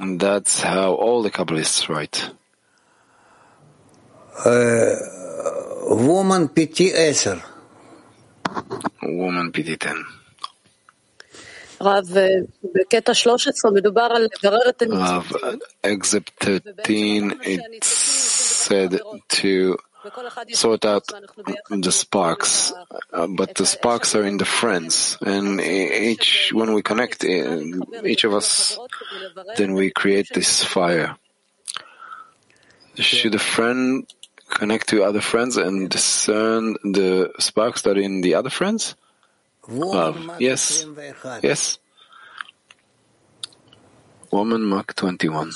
[0.00, 2.30] And that's how all the Kabbalists write.
[5.94, 7.51] woman PT 10
[9.02, 10.04] woman Biditen.
[11.80, 12.16] Rav,
[15.82, 19.76] except 13, it said to
[20.52, 21.04] sort out
[21.70, 22.72] the sparks,
[23.12, 27.58] uh, but the sparks are in the friends, and each when we connect, uh,
[28.04, 28.78] each of us,
[29.56, 31.16] then we create this fire.
[32.94, 34.06] Should a friend
[34.52, 38.94] connect to other friends and discern the sparks that are in the other friends?
[39.68, 40.18] Love.
[40.38, 40.84] Yes.
[41.42, 41.78] Yes.
[44.30, 45.52] Woman Mark 21.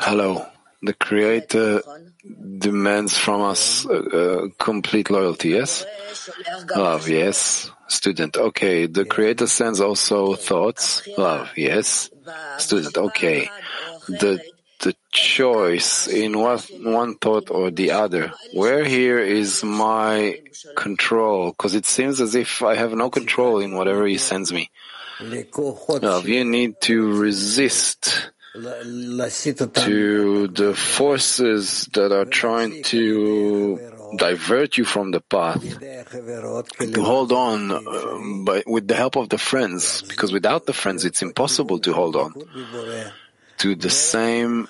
[0.00, 0.46] Hello.
[0.82, 1.82] The Creator
[2.58, 5.84] demands from us uh, uh, complete loyalty, yes?
[6.74, 7.70] Love, yes.
[7.88, 8.86] Student, okay.
[8.86, 11.06] The Creator sends also thoughts.
[11.18, 12.10] Love, yes.
[12.58, 13.48] Student, okay.
[14.18, 14.40] The
[14.80, 18.32] the choice in what one thought or the other.
[18.54, 20.40] Where here is my
[20.76, 21.50] control?
[21.50, 24.70] Because it seems as if I have no control in whatever he sends me.
[25.20, 33.78] Love, you need to resist to the forces that are trying to
[34.16, 37.82] divert you from the path, to hold on uh,
[38.44, 42.16] by, with the help of the friends, because without the friends it's impossible to hold
[42.16, 42.34] on
[43.59, 44.67] to the same,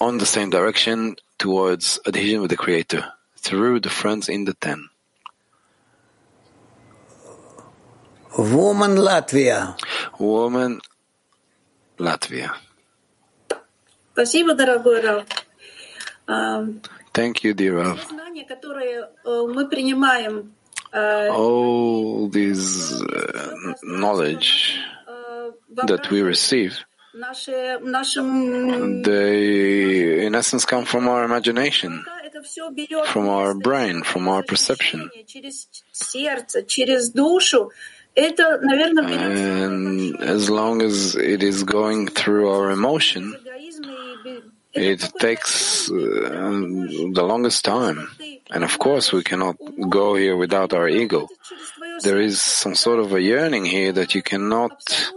[0.00, 3.04] on the same direction towards adhesion with the Creator
[3.36, 4.88] through the friends in the ten.
[8.38, 9.76] Woman Latvia.
[10.18, 10.80] Woman
[11.98, 12.52] Latvia.
[14.12, 15.26] Спасибо, дорогой Рав.
[17.12, 17.98] Thank you, dear Rav.
[18.08, 20.54] Знания, которые мы принимаем,
[20.94, 24.78] All these uh, knowledge
[25.74, 26.85] that we receive, наши, нашим
[29.03, 32.03] they, in essence, come from our imagination,
[33.05, 35.09] from our brain, from our perception.
[38.17, 43.35] And as long as it is going through our emotion,
[44.73, 48.09] it takes uh, the longest time.
[48.49, 49.57] And of course, we cannot
[49.89, 51.27] go here without our ego.
[52.03, 55.11] There is some sort of a yearning here that you cannot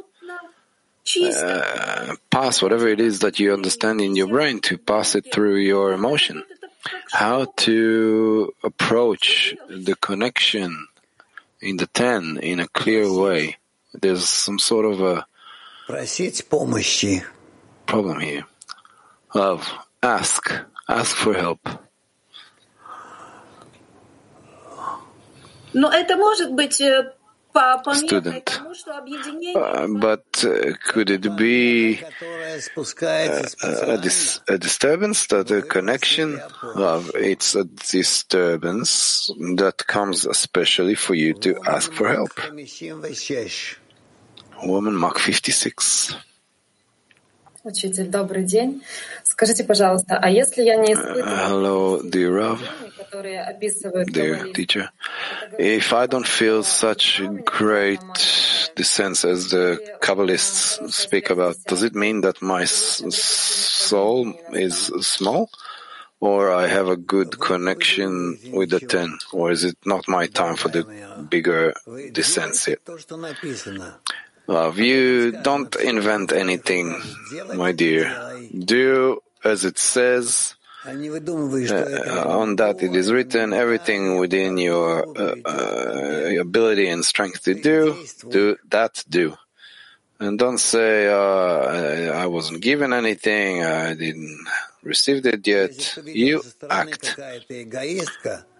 [1.21, 5.57] uh, pass whatever it is that you understand in your brain to pass it through
[5.57, 6.43] your emotion.
[7.11, 10.87] How to approach the connection
[11.61, 13.57] in the ten in a clear way.
[13.93, 15.25] There's some sort of a
[17.85, 18.45] problem here.
[19.33, 19.71] Love,
[20.01, 20.51] ask,
[20.87, 21.59] ask for help.
[25.73, 27.18] Но это может быть э, по помехой
[27.94, 28.60] student.
[30.00, 32.00] But uh, could it be
[33.62, 37.10] a, dis- a, disturbance that a connection love?
[37.14, 42.30] It's a disturbance that comes especially for you to ask for help.
[44.62, 46.14] Woman Mark 56.
[47.63, 48.83] Учитель, добрый день.
[49.23, 52.59] Скажите, пожалуйста, а если я не испытываю Hello, dear Rav,
[52.97, 54.89] которые описывают dear Каббалист, teacher.
[55.57, 57.99] If I don't feel such great
[58.75, 65.49] descents as the Kabbalists speak about, does it mean that my s- soul is small?
[66.21, 69.17] Or I have a good connection with the ten?
[69.33, 70.85] Or is it not my time for the
[71.29, 71.73] bigger
[72.13, 72.79] descents yet?
[74.50, 77.00] Love, you don't invent anything,
[77.54, 78.04] my dear.
[78.52, 80.56] Do as it says.
[80.84, 87.54] Uh, on that it is written, everything within your uh, uh, ability and strength to
[87.54, 89.36] do, do that do.
[90.18, 94.48] And don't say, uh, I I wasn't given anything, I didn't
[94.82, 95.96] receive it yet.
[96.06, 97.14] You act.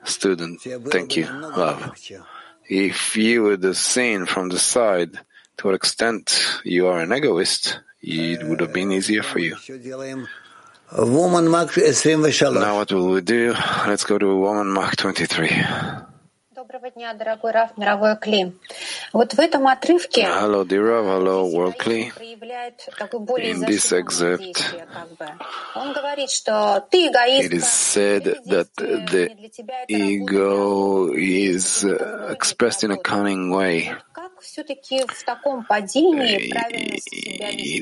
[0.05, 0.61] Student,
[0.93, 1.27] thank you.
[1.27, 1.99] Love.
[2.69, 5.19] If you would have seen from the side
[5.60, 9.56] to what extent you are an egoist, it would have been easier for you.
[10.98, 12.16] Woman Mark 23.
[12.60, 13.54] Now what will we do?
[13.88, 15.66] Let's go to woman Mark 23.
[16.56, 18.52] Доброго дня, дорогой Раф, мировой Кли.
[19.14, 21.06] Вот в этом отрывке Hello, dear Rav.
[21.06, 22.12] Hello, World Kli.
[22.14, 25.28] проявляет такой более In this защитное excerpt, действие, как бы.
[25.76, 29.30] Он говорит, что ты it is эгоистка, said that the
[29.88, 33.94] ego is uh, expressed in a cunning way.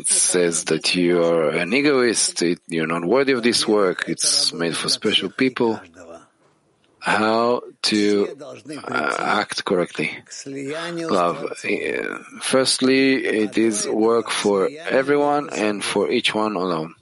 [0.01, 4.77] It says that you are an egoist, you're not worthy of this work, it's made
[4.77, 5.81] for special people.
[7.01, 8.37] How to
[8.85, 10.19] uh, act correctly.
[10.47, 11.43] Love.
[11.65, 16.95] Uh, firstly, it is work for everyone and for each one alone.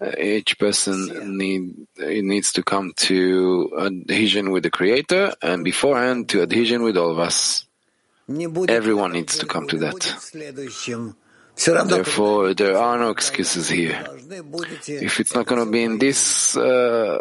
[0.00, 6.28] Uh, each person need it needs to come to adhesion with the creator and beforehand
[6.28, 7.65] to adhesion with all of us
[8.28, 9.94] Everyone needs to come to that.
[11.88, 14.04] Therefore, there are no excuses here.
[14.88, 17.18] If it's not going to be in this uh,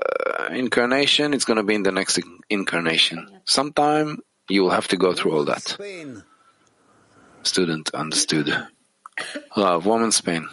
[0.52, 3.30] incarnation, it's going to be in the next incarnation.
[3.46, 5.78] Sometime you will have to go through all that.
[7.44, 8.50] Student understood.
[9.56, 10.48] Love, woman Spain.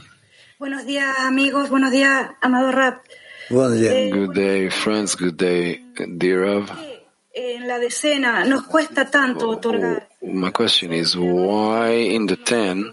[0.59, 1.71] Buenos días, amigos.
[1.71, 3.01] Buenos días, amado Rav.
[3.49, 5.17] Good day, friends.
[5.17, 5.81] Good day,
[6.19, 6.91] dear Rav.
[7.35, 10.07] En la decena nos cuesta tanto oh, otorgar.
[10.20, 12.93] Oh, my question is, why in the ten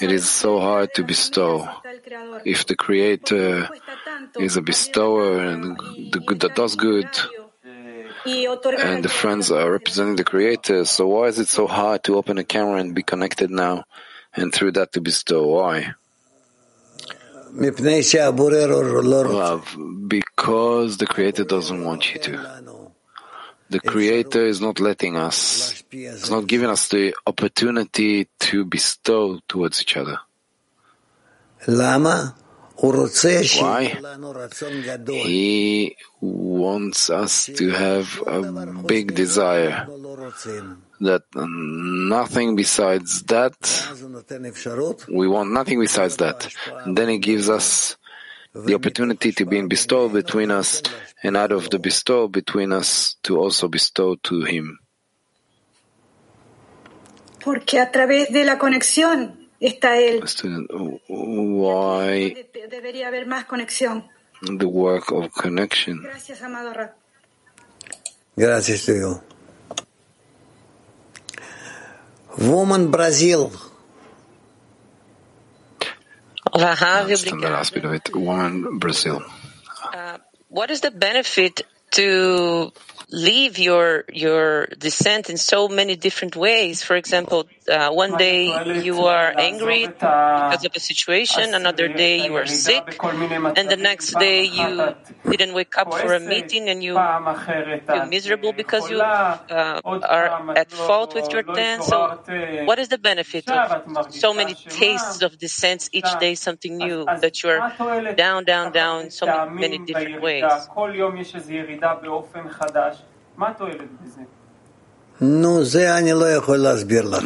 [0.00, 1.68] it is so hard to bestow?
[2.44, 3.68] If the Creator
[4.38, 5.76] is a bestower and
[6.10, 7.06] the good that does good,
[8.24, 12.38] and the friends are representing the Creator, so why is it so hard to open
[12.38, 13.84] a camera and be connected now,
[14.34, 15.48] and through that to bestow?
[15.48, 15.92] Why?
[17.52, 17.66] Love,
[20.08, 22.75] because the Creator doesn't want you to.
[23.68, 29.82] The Creator is not letting us, is not giving us the opportunity to bestow towards
[29.82, 30.20] each other.
[33.58, 33.96] Why?
[35.08, 38.42] He wants us to have a
[38.86, 39.86] big desire
[41.00, 43.56] that nothing besides that,
[45.08, 46.48] we want nothing besides that.
[46.84, 47.96] And then he gives us
[48.64, 50.82] the opportunity to be in bestow between us,
[51.22, 54.78] and out of the bestow between us to also bestow to him.
[57.44, 60.26] Porque a través de la conexión está Él.
[60.26, 60.68] Student,
[61.08, 64.08] why De- Debería haber más conexión.
[64.42, 66.02] the work of connection?
[66.02, 66.90] Gracias, amado Rav.
[68.36, 69.22] Gracias, Leo.
[72.38, 73.50] Woman Brazil.
[76.56, 78.14] Rahav, That's the last bit of it.
[78.14, 79.22] Woman, Brazil.
[79.92, 82.72] uh, what is the benefit to
[83.10, 86.82] leave your your descent in so many different ways?
[86.82, 89.88] For example, uh, one day you are angry
[90.34, 93.00] because of a situation, another day you are sick,
[93.54, 94.94] and the next day you
[95.30, 97.04] didn't wake up for a meeting and you
[97.92, 99.04] feel miserable because you
[99.50, 101.86] uh, are at fault with your dance.
[101.86, 102.10] So,
[102.64, 103.76] what is the benefit of
[104.08, 107.64] so many tastes of descents each day, something new that you are
[108.14, 109.26] down, down, down in so
[109.58, 110.70] many different ways?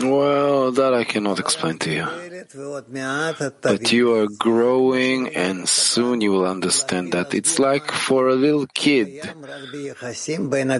[0.05, 2.07] Well, that I cannot explain to you.
[3.63, 7.35] But you are growing and soon you will understand that.
[7.35, 9.09] It's like for a little kid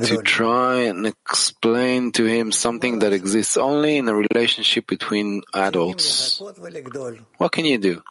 [0.07, 6.39] to try and explain to him something that exists only in a relationship between adults.
[7.39, 8.03] What can you do?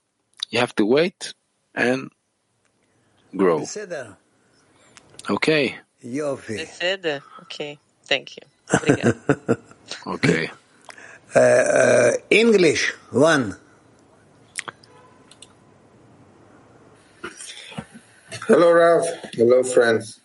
[0.50, 1.34] You have to wait
[1.74, 2.12] and
[3.36, 3.60] grow.
[5.30, 5.78] Okay.
[6.03, 7.19] בסדר?
[7.43, 8.45] Okay, thank you.
[10.07, 10.51] Okay.
[11.35, 13.57] Uh, uh, English, one.
[18.49, 19.03] Hello, Rav.
[19.33, 20.21] Hello, friends.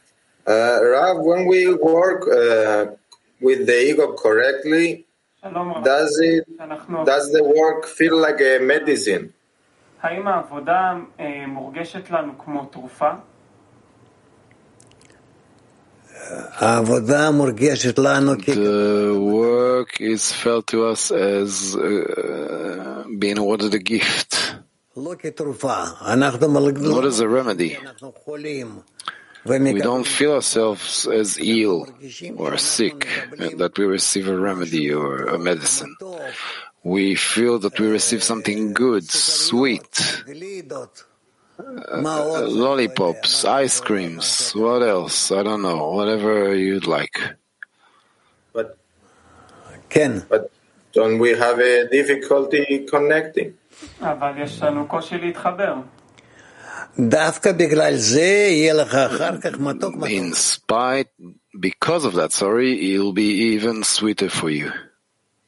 [0.45, 2.85] Uh, Rav, when we work uh,
[3.41, 5.05] with the ego correctly,
[5.83, 6.45] does it
[7.05, 9.31] does the work feel like a medicine?
[10.01, 13.11] האם העבודה אה, מורגשת לנו כמו תרופה?
[18.54, 24.30] The work is felt to us as uh, being awarded a gift.
[26.94, 27.76] Not as a remedy.
[29.74, 31.86] We don't feel ourselves as ill
[32.38, 33.06] or sick,
[33.58, 35.94] that we receive a remedy or a medicine.
[36.84, 39.04] We feel that we receive something good,
[39.48, 39.92] sweet
[41.58, 45.30] lollipops, ice creams, what else?
[45.30, 45.90] I don't know.
[45.90, 47.36] Whatever you'd like.
[48.52, 48.76] But
[49.88, 50.24] Ken.
[50.28, 50.50] But
[50.92, 53.54] don't we have a difficulty connecting?
[60.08, 61.08] In spite,
[61.58, 64.72] because of that, sorry, it'll be even sweeter for you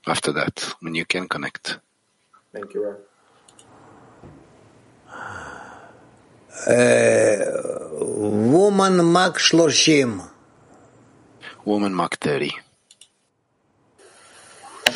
[0.06, 1.78] after that when you can connect.
[2.52, 2.96] Thank you,
[8.53, 10.05] Woman Mark 30.
[11.65, 12.51] Woman Mark 30.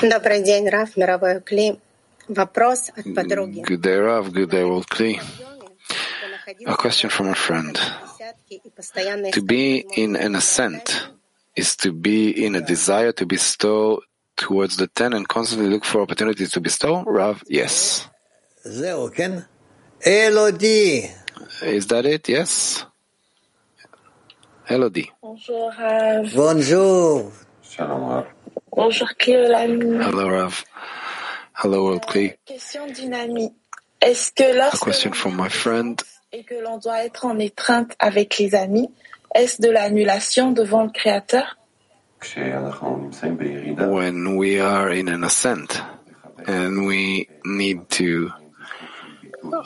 [0.02, 1.80] Добрый день, Раф, мировой клей.
[2.28, 3.62] Вопрос от подруги.
[3.62, 4.32] Good day, Rav.
[4.32, 5.20] Good day, World Kli.
[6.68, 7.80] A question from a friend.
[9.34, 11.08] To be in an ascent
[11.56, 14.02] is to be in a desire to bestow
[14.36, 17.04] towards the ten and constantly look for opportunities to bestow?
[17.06, 18.06] Rav, yes.
[18.64, 19.32] זהו, כן?
[20.08, 21.10] אלודי.
[21.63, 22.29] Is that it?
[22.29, 22.87] Yes?
[24.67, 25.11] Hello D.
[25.23, 25.73] Bonjour.
[27.63, 28.25] Shalom,
[28.73, 30.65] Bonjour, Hello, Rav.
[31.63, 32.39] Hello, World euh, Clé.
[32.47, 32.87] Question
[34.03, 34.15] A
[34.79, 36.01] question from my friend.
[36.33, 38.89] Et que l'on doit être en étreinte avec les amis,
[39.35, 41.57] est-ce de l'annulation devant le Créateur?
[43.79, 45.83] When we are in an ascent
[46.47, 48.31] and we need to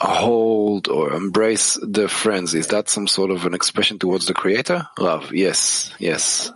[0.01, 2.53] hold or embrace the friends.
[2.53, 4.87] Is that some sort of an expression towards the Creator?
[4.97, 5.33] Love.
[5.33, 5.93] Yes.
[5.99, 6.51] Yes.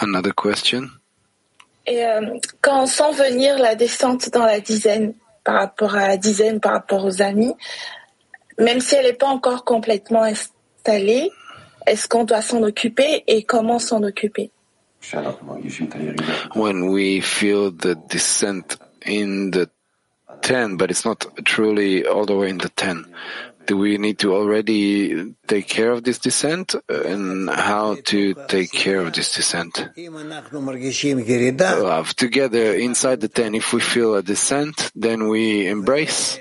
[0.00, 0.90] Another question.
[1.86, 2.20] Et euh,
[2.60, 6.72] quand on sent venir la descente dans la dizaine par rapport à la dizaine, par
[6.72, 7.54] rapport aux amis,
[8.58, 11.30] même si elle n'est pas encore complètement installée,
[11.86, 14.50] est-ce qu'on doit s'en occuper et comment s'en occuper?
[16.54, 18.76] When we feel the descent
[19.06, 19.70] in the
[20.48, 23.04] 10, but it's not truly all the way in the 10.
[23.66, 29.00] Do we need to already take care of this descent and how to take care
[29.00, 29.90] of this descent?
[31.84, 33.54] Love together inside the 10.
[33.56, 36.38] If we feel a descent, then we embrace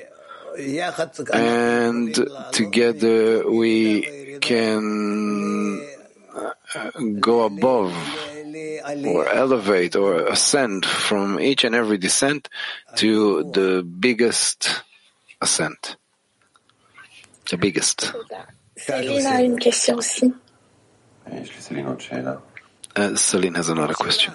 [1.33, 2.15] and
[2.51, 5.96] together we can
[7.19, 7.93] go above
[9.05, 12.49] or elevate or ascend from each and every descent
[12.95, 14.83] to the biggest
[15.41, 15.95] ascent.
[17.49, 18.13] The biggest.
[22.95, 24.33] Uh, Celine has another question.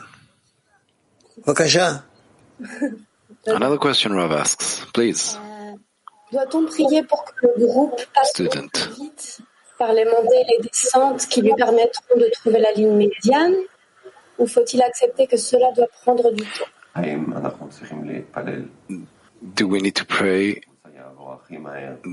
[3.46, 5.36] Another question Rav asks, please.
[8.24, 8.88] Student.
[9.82, 13.56] par les montées et les descentes qui lui permettront de trouver la ligne médiane
[14.38, 16.70] Ou faut-il accepter que cela doit prendre du temps?
[19.58, 20.62] Do we need to pray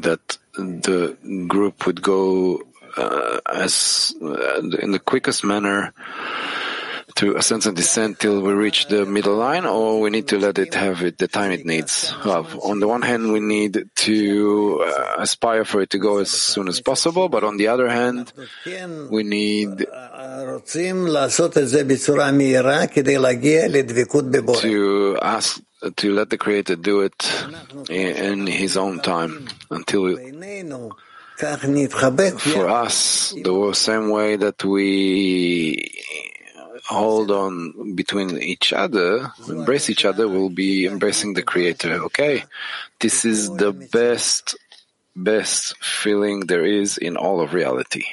[0.02, 1.16] that the
[1.48, 2.64] group would go
[2.98, 5.94] uh, as uh, in the quickest manner
[7.20, 10.58] to ascend and descend till we reach the middle line, or we need to let
[10.58, 12.12] it have it the time it needs.
[12.24, 12.58] Have.
[12.64, 16.70] On the one hand, we need to uh, aspire for it to go as soon
[16.70, 18.32] as possible, but on the other hand,
[19.12, 19.86] we need
[24.56, 25.62] to ask
[25.98, 27.20] to let the Creator do it
[27.90, 30.32] in, in His own time until we
[32.38, 35.90] for us, the same way that we
[36.90, 41.94] hold on between each other, embrace each other, We'll be embracing the Creator.
[42.06, 42.44] Okay,
[43.00, 44.58] this is the best,
[45.16, 48.06] best feeling there is in all of reality.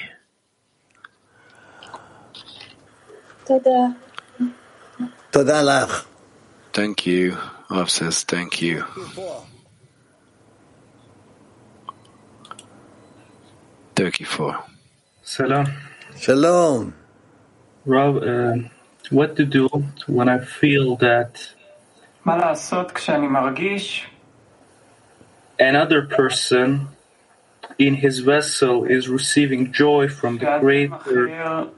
[6.72, 7.38] Thank you.
[7.70, 8.84] Rav says thank you.
[13.96, 14.62] Thirty-four.
[15.22, 15.66] Salam.
[16.18, 17.05] Shalom.
[17.86, 18.54] Rav, uh,
[19.10, 19.68] what to do
[20.08, 21.52] when I feel that
[25.60, 26.88] another person
[27.78, 31.68] in his vessel is receiving joy from the greater,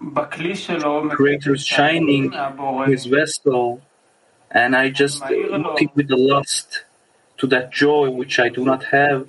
[1.10, 2.32] greater shining
[2.86, 3.82] his vessel,
[4.50, 6.84] and I just look with the lust
[7.38, 9.28] to that joy which I do not have,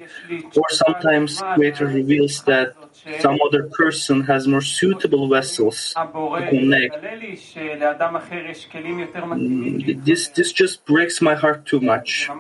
[0.56, 2.76] or sometimes Creator reveals that
[3.10, 5.98] some other person has more suitable vessels
[6.38, 6.96] to connect.
[9.34, 12.34] Mm, this, this just breaks my heart too much.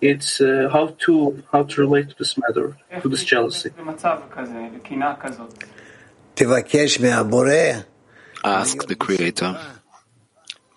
[0.00, 3.70] It's uh, how to how to relate to this matter, to this jealousy.
[8.44, 9.58] Ask the Creator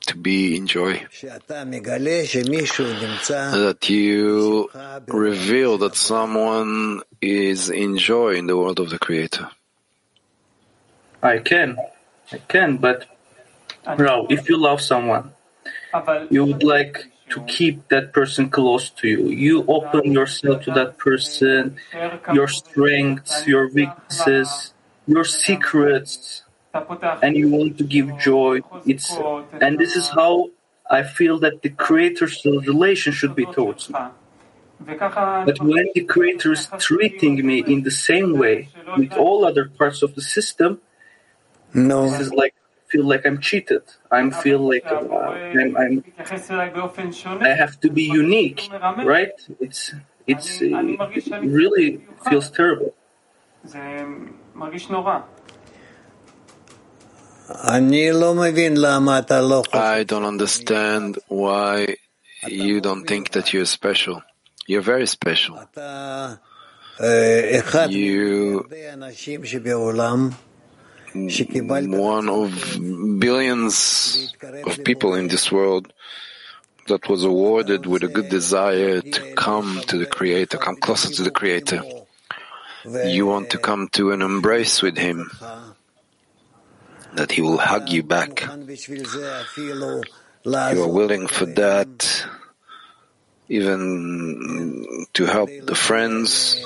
[0.08, 1.06] to be in joy.
[3.52, 4.70] That you
[5.08, 9.50] reveal that someone is in joy in the world of the Creator.
[11.22, 11.78] I can,
[12.32, 13.06] I can, but
[13.86, 15.32] now if you love someone,
[16.30, 19.28] you would like to keep that person close to you.
[19.28, 21.78] You open yourself to that person,
[22.34, 24.74] your strengths, your weaknesses,
[25.08, 26.44] your secrets
[27.22, 28.62] and you want to give joy.
[28.86, 29.12] It's
[29.62, 30.50] and this is how
[30.90, 34.00] I feel that the creator's relation should be towards me.
[34.86, 40.04] But when the creator is treating me in the same way with all other parts
[40.04, 40.82] of the system,
[41.74, 42.10] no.
[42.10, 42.54] this is like
[42.88, 43.84] feel like I'm cheated.
[44.12, 46.04] I'm feel like uh, I'm, I'm,
[47.42, 48.70] I have to be unique,
[49.04, 49.32] right?
[49.60, 49.94] It's
[50.26, 52.94] it's it really feels terrible.
[59.74, 61.96] I don't understand why
[62.48, 64.22] you don't think that you're special.
[64.68, 65.56] You're very special.
[67.90, 68.66] You
[71.14, 72.80] one of
[73.20, 74.34] billions
[74.66, 75.94] of people in this world
[76.88, 81.24] that was awarded with a good desire to come to the Creator, come closer to
[81.24, 81.82] the Creator.
[83.06, 85.30] You want to come to an embrace with Him,
[87.16, 88.42] that He will hug you back.
[90.44, 92.26] You are willing for that,
[93.50, 96.64] even to help the friends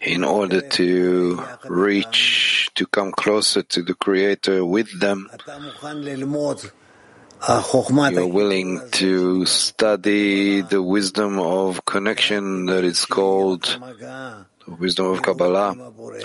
[0.00, 5.30] in order to reach, to come closer to the Creator with them.
[7.48, 13.78] You're willing to study the wisdom of connection that is called
[14.66, 15.76] wisdom of Kabbalah,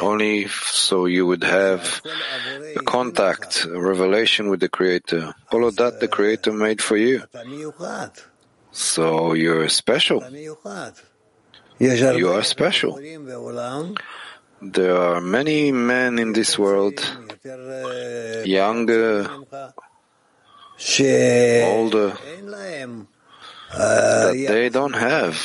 [0.01, 2.01] only so you would have
[2.75, 5.33] a contact, a revelation with the Creator.
[5.51, 7.23] All of that the Creator made for you.
[8.71, 10.23] So you're special.
[11.79, 12.99] You are special.
[14.61, 16.99] There are many men in this world,
[18.45, 19.29] younger,
[21.65, 22.17] older,
[23.77, 25.35] that they don't have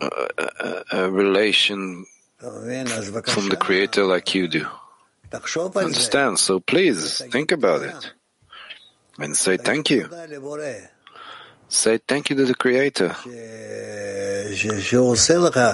[0.00, 0.43] uh,
[0.92, 2.06] a, relation
[2.38, 4.66] from the Creator like you do.
[5.86, 6.38] Understand?
[6.38, 8.12] So please think about it
[9.18, 10.08] and say thank you.
[11.68, 13.16] Say thank you to the Creator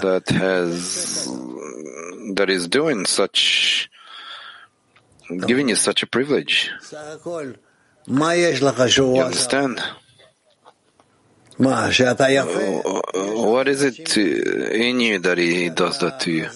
[0.01, 1.29] that has
[2.35, 3.91] that is doing such
[5.47, 6.71] giving you such a privilege.
[9.17, 9.83] You understand?
[11.61, 13.01] Uh,
[13.53, 16.49] what is it in you that he does that to you?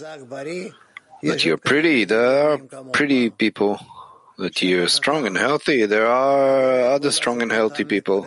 [1.22, 2.04] That you're pretty.
[2.04, 2.58] There are
[2.92, 3.78] pretty people.
[4.36, 5.86] That you're strong and healthy.
[5.86, 8.22] There are other strong and healthy people.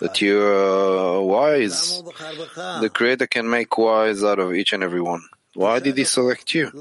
[0.00, 2.02] That you're uh, wise.
[2.80, 5.22] The Creator can make wise out of each and every one.
[5.54, 6.72] Why did He select you?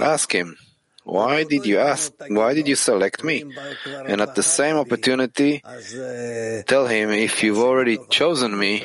[0.00, 0.56] Ask Him.
[1.08, 2.12] Why did you ask?
[2.28, 3.42] Why did you select me?
[4.06, 5.62] And at the same opportunity,
[6.66, 8.84] tell him if you've already chosen me,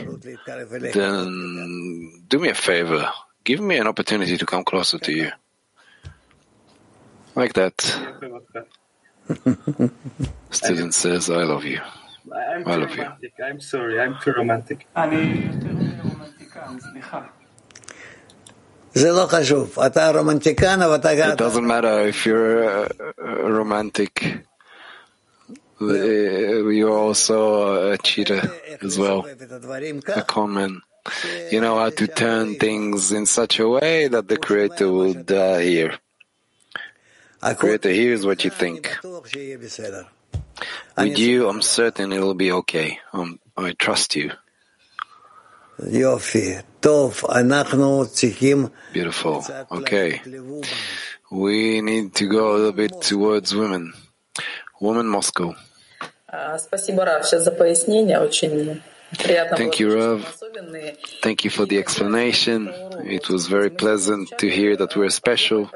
[0.80, 3.11] then do me a favor.
[3.43, 5.32] Give me an opportunity to come closer to you.
[7.36, 7.76] Like that.
[10.51, 11.82] Student says, I love you.
[12.34, 13.03] I'm I love you.
[13.03, 13.34] romantic.
[13.43, 13.99] I'm sorry.
[13.99, 14.88] I'm too romantic.
[21.34, 24.46] It doesn't matter if you're a romantic.
[25.80, 28.41] You're also a cheater
[28.82, 30.82] as well, a con man.
[31.52, 35.58] You know how to turn things in such a way that the Creator will uh,
[35.60, 35.98] hear.
[37.41, 38.96] The Creator hears what you think.
[40.96, 43.00] With you, I'm certain it'll be okay.
[43.12, 44.32] Um, I trust you.
[48.93, 49.43] Beautiful.
[49.71, 50.21] Okay.
[51.32, 53.93] We need to go a little bit towards women.
[54.80, 55.55] Women Moscow.
[59.15, 60.41] Thank you, Rav.
[61.21, 62.67] Thank you for the explanation.
[63.05, 65.69] It was very pleasant to hear that we're special.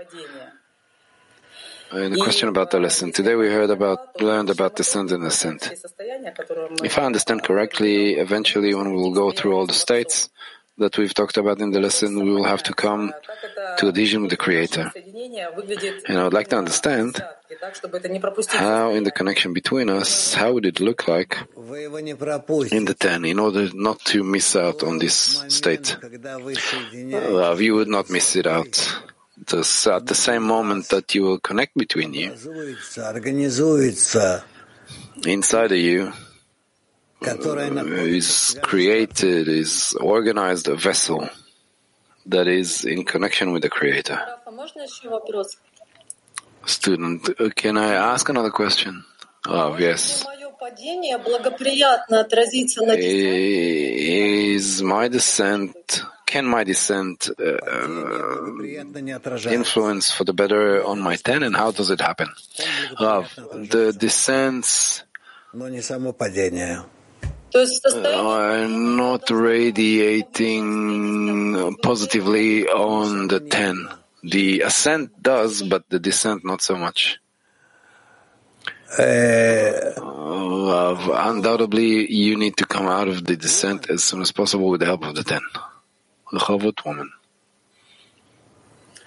[1.91, 3.11] Uh, and a question about the lesson.
[3.11, 5.71] Today we heard about, learned about descent and the ascent.
[6.83, 10.29] If I understand correctly, eventually when we will go through all the states
[10.77, 13.13] that we've talked about in the lesson, we will have to come
[13.77, 14.91] to adhesion with the Creator.
[16.07, 17.23] And I would like to understand
[18.49, 21.37] how in the connection between us, how would it look like
[22.71, 25.97] in the ten, in order not to miss out on this state?
[26.03, 29.01] Rav, you would not miss it out
[29.47, 32.33] this uh, at the same moment that you will connect between you.
[35.25, 36.13] Inside of you
[37.25, 37.35] uh,
[38.19, 41.27] is created, is organized a vessel
[42.25, 44.19] that is in connection with the Creator.
[46.65, 49.03] Student, uh, can I ask another question?
[49.45, 50.25] Oh, yes.
[54.59, 58.61] Is my descent can my descent uh, uh,
[59.49, 62.27] influence for the better on my ten, and how does it happen?
[62.99, 63.33] Rav,
[63.73, 65.03] the descents
[65.55, 65.69] uh,
[68.13, 70.67] are not radiating
[71.81, 73.87] positively on the ten.
[74.21, 77.19] The ascent does, but the descent not so much.
[78.99, 84.69] Uh, Rav, undoubtedly, you need to come out of the descent as soon as possible
[84.69, 85.41] with the help of the ten.
[86.31, 87.11] Rehovot woman.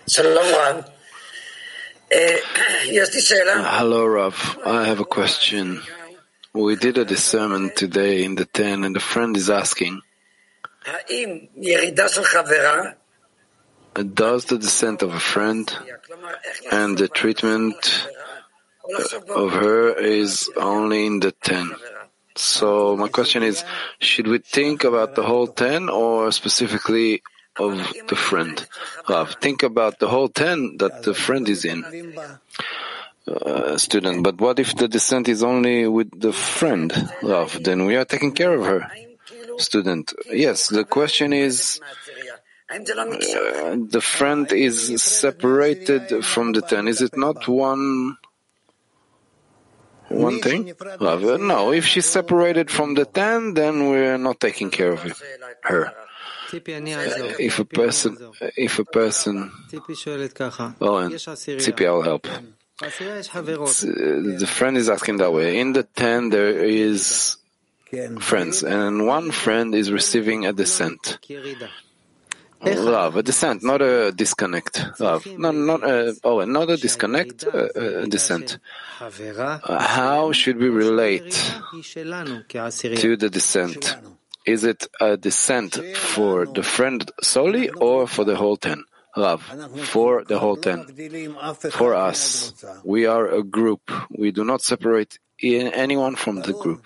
[0.08, 0.84] Shalom,
[3.64, 4.58] Hello, Rav.
[4.64, 5.80] I have a question.
[6.52, 10.00] We did a discernment today in the 10, and a friend is asking
[13.94, 15.72] Does the descent of a friend
[16.72, 18.08] and the treatment
[19.28, 21.70] of her is only in the 10?
[22.36, 23.64] So my question is,
[23.98, 27.22] should we think about the whole ten or specifically
[27.58, 28.66] of the friend?
[29.08, 31.84] Rav, think about the whole ten that the friend is in.
[33.28, 36.90] Uh, student, but what if the descent is only with the friend,
[37.22, 37.62] Rav?
[37.62, 38.90] Then we are taking care of her.
[39.58, 41.80] Student, yes, the question is,
[42.70, 46.88] uh, the friend is separated from the ten.
[46.88, 48.16] Is it not one
[50.10, 50.72] one thing?
[51.00, 55.22] Rav, no, if she's separated from the ten, then we're not taking care of
[55.62, 55.92] her.
[56.52, 58.18] If a person,
[58.56, 62.26] if a person, oh, and Tzipi, I'll help.
[62.80, 65.60] The friend is asking that way.
[65.60, 67.36] In the ten, there is
[68.18, 71.18] friends, and one friend is receiving a descent.
[72.62, 75.00] Love, a descent, not a disconnect.
[75.00, 78.58] Love, no, not a, uh, oh, not a disconnect, a, a descent.
[79.00, 81.32] Uh, how should we relate
[81.82, 83.96] to the descent?
[84.46, 88.84] Is it a descent for the friend solely or for the whole ten?
[89.16, 89.42] Love,
[89.84, 90.86] for the whole ten.
[91.70, 92.52] For us,
[92.84, 93.90] we are a group.
[94.10, 96.84] We do not separate anyone from the group.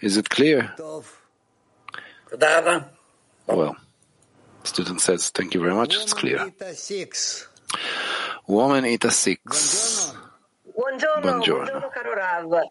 [0.00, 0.72] Is it clear?
[3.46, 3.76] Well,
[4.64, 5.94] student says, thank you very much.
[5.96, 6.52] It's clear.
[8.46, 10.14] Woman Ita 6.
[10.76, 11.70] Buongiorno, Buongiorno.
[11.70, 12.62] buongiorno caro Rav.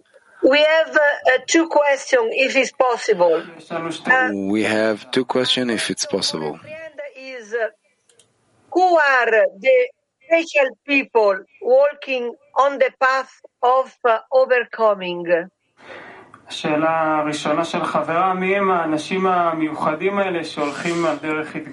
[0.42, 1.00] We have uh,
[1.34, 3.44] uh, two questions, if it's possible.
[3.70, 6.60] Uh, We have two questions if it's possible.
[7.18, 7.68] is uh,
[8.72, 9.90] who are the
[10.26, 13.32] special people walking on the path
[13.62, 15.26] of uh, overcoming?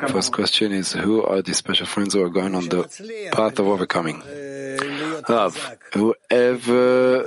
[0.09, 2.85] First question is who are the special friends who are going on the
[3.33, 4.23] path of overcoming?
[5.29, 7.27] Love, whoever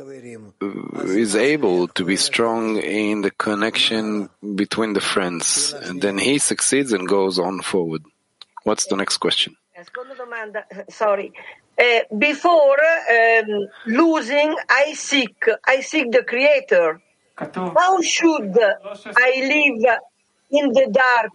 [1.06, 6.94] is able to be strong in the connection between the friends, and then he succeeds
[6.94, 8.04] and goes on forward.
[8.64, 9.56] What's the next question?
[10.90, 11.34] Sorry.
[11.80, 12.78] Uh, before
[13.10, 17.02] um, losing, I seek, I seek the Creator.
[17.40, 19.96] How should I live
[20.52, 21.32] in the dark,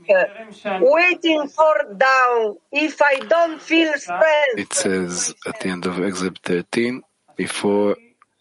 [0.82, 4.59] waiting for dawn if I don't feel strength?
[4.59, 7.02] It says at the end of Exhibit 13,
[7.36, 7.96] before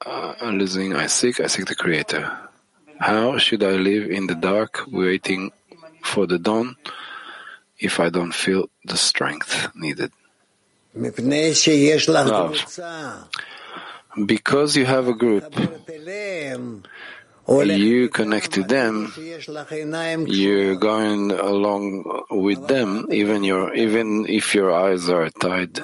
[0.05, 2.29] uh, losing I seek, I seek the Creator.
[2.99, 5.51] How should I live in the dark, waiting
[6.03, 6.75] for the dawn,
[7.79, 10.11] if I don't feel the strength needed?
[12.31, 12.51] Love.
[14.25, 15.43] Because you have a group
[17.47, 19.11] you connect to them,
[20.27, 25.79] you're going along with them, even your even if your eyes are tied.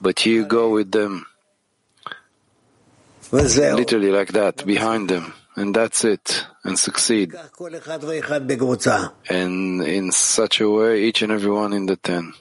[0.00, 1.26] But you go with them,
[3.32, 7.34] literally like that, behind them, and that's it, and succeed.
[9.28, 12.32] And in such a way, each and every one in the ten.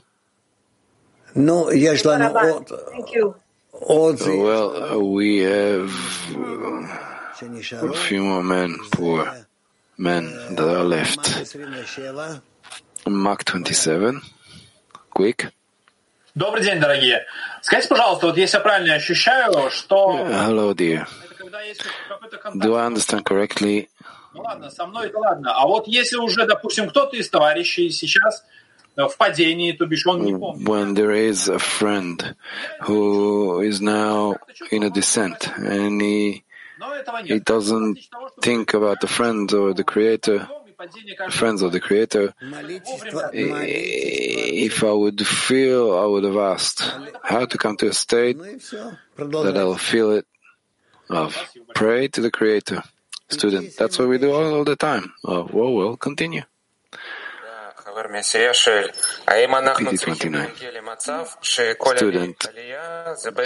[1.35, 3.35] No, yes, Thank you.
[3.81, 7.18] Well, we have
[8.08, 9.28] few more men, poor
[9.98, 10.24] men
[10.56, 11.22] that are left.
[11.52, 12.40] 27.
[13.06, 14.20] Mark 27.
[15.10, 15.50] Quick.
[16.34, 17.24] Добрый день, дорогие.
[17.62, 21.06] Скажите, пожалуйста, вот если я правильно ощущаю, что Hello, dear.
[21.38, 23.88] когда есть какой-то Do I контакт, understand correctly?
[24.34, 25.52] ну ладно, со мной это ладно.
[25.54, 28.44] А вот если уже, допустим, кто-то из товарищей сейчас
[28.96, 32.34] э, в падении, то бишь он не помнит, When there is a friend
[32.80, 34.34] who is now
[34.72, 36.42] in a descent and he, но этого
[37.25, 37.99] he doesn't
[38.41, 40.47] think about the friends or the creator,
[41.29, 42.33] friends of the creator.
[43.33, 46.81] If I would feel, I would have asked
[47.23, 50.25] how to come to a state that I'll feel it
[51.09, 51.35] of
[51.75, 52.83] pray to the creator.
[53.29, 55.13] Student, that's what we do all, all the time.
[55.23, 56.43] Oh, well, well, continue.
[59.75, 61.97] PD29.
[61.97, 62.47] Student,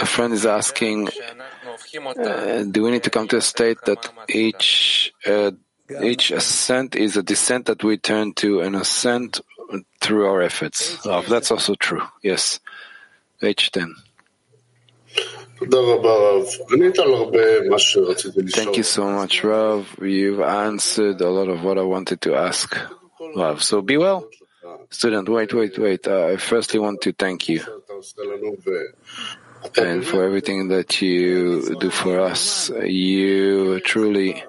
[0.00, 5.12] a friend is asking, uh, do we need to come to a state that each
[5.26, 5.52] uh,
[6.02, 9.40] each ascent is a descent that we turn to an ascent
[10.00, 10.98] through our efforts?
[11.04, 12.02] Oh, that's also true.
[12.22, 12.60] Yes.
[13.42, 13.92] H10.
[18.52, 19.96] Thank you so much, Rav.
[20.00, 22.76] You've answered a lot of what I wanted to ask.
[23.36, 24.28] Rav, so be well.
[24.89, 26.07] Student, wait, wait, wait.
[26.07, 27.61] Uh, I firstly want to thank you
[29.77, 32.69] and for everything that you do for us.
[32.83, 34.43] You truly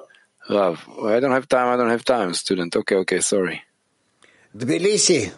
[0.48, 0.86] love.
[1.04, 1.68] I don't have time.
[1.68, 2.74] I don't have time, student.
[2.76, 3.62] Okay, okay, sorry.
[4.56, 5.32] Tbilisi.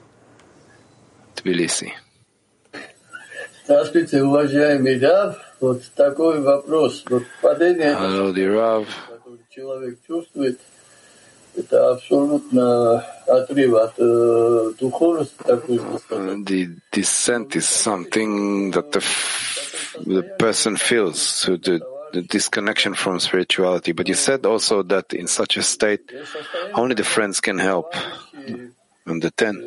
[1.36, 1.92] Tbilisi.
[3.64, 5.36] Здравствуйте, уважаемый Рав.
[5.60, 7.04] Вот такой вопрос.
[7.08, 8.86] Вот падение, Hello, dear Rav.
[9.08, 10.60] которое человек чувствует,
[16.09, 18.99] Mm, the descent is something that the,
[20.05, 21.81] the person feels, so the,
[22.13, 23.91] the disconnection from spirituality.
[23.91, 26.11] But you said also that in such a state,
[26.73, 27.93] only the friends can help.
[29.05, 29.63] And the ten.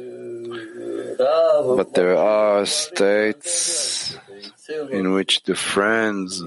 [1.18, 4.16] But there are states
[4.92, 6.42] in which the friends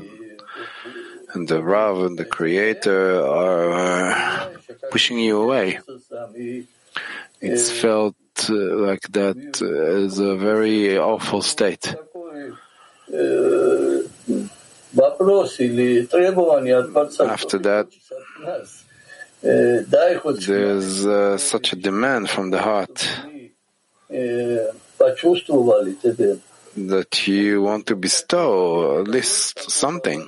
[1.33, 4.49] and the Rav and the Creator are uh,
[4.91, 5.79] pushing you away.
[7.41, 8.15] It's felt
[8.49, 11.95] uh, like that uh, is a very awful state.
[17.37, 17.87] After that,
[20.47, 23.09] there's uh, such a demand from the heart
[26.75, 30.27] that you want to bestow at least something.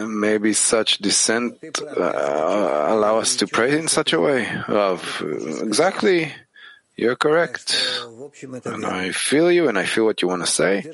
[0.00, 4.46] Uh, maybe such descent uh, allow us to pray in such a way.
[4.68, 5.22] of
[5.62, 6.32] exactly.
[6.96, 7.80] You're correct.
[8.66, 10.84] And I feel you and I feel what you want to say.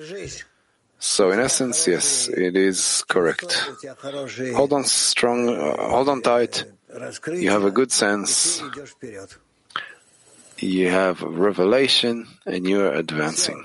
[1.01, 3.69] So in essence, yes, it is correct.
[4.55, 6.65] Hold on strong, uh, hold on tight.
[7.33, 8.63] You have a good sense
[10.63, 13.63] you have revelation and you are advancing.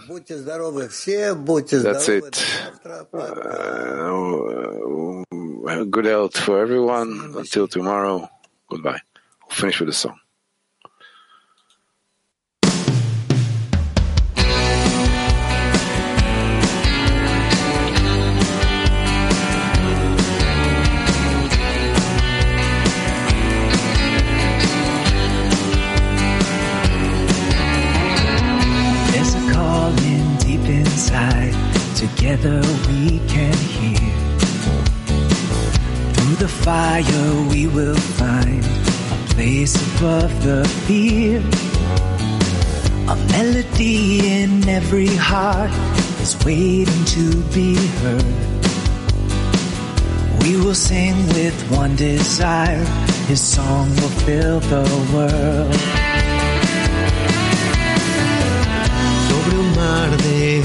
[1.84, 2.46] That's it.
[3.14, 3.18] Uh,
[5.68, 7.34] uh, good health for everyone.
[7.38, 8.30] Until tomorrow,
[8.70, 9.00] goodbye.
[9.42, 10.20] We'll finish with a song.
[32.02, 34.12] Together we can hear.
[36.14, 41.40] Through the fire we will find a place above the fear.
[43.08, 45.72] A melody in every heart
[46.22, 48.26] is waiting to be heard.
[50.42, 52.86] We will sing with one desire.
[53.28, 56.11] His song will fill the world.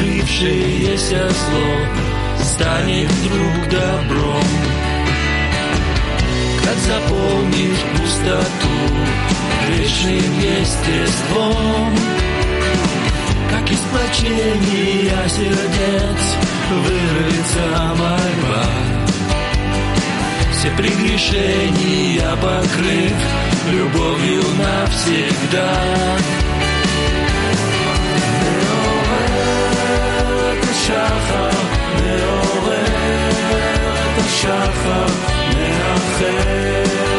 [0.00, 4.44] как раскрывшееся зло станет вдруг добром,
[6.64, 8.68] как заполнишь пустоту
[9.66, 11.94] грешным естеством,
[13.50, 16.22] как из сплочения сердец
[16.70, 18.66] вырвется мольба.
[20.52, 23.16] Все прегрешения покрыв,
[23.70, 26.49] любовью навсегда.
[30.79, 31.49] השחר,
[32.03, 32.83] מעורר
[34.05, 35.05] את השחר,
[35.57, 37.18] מאחר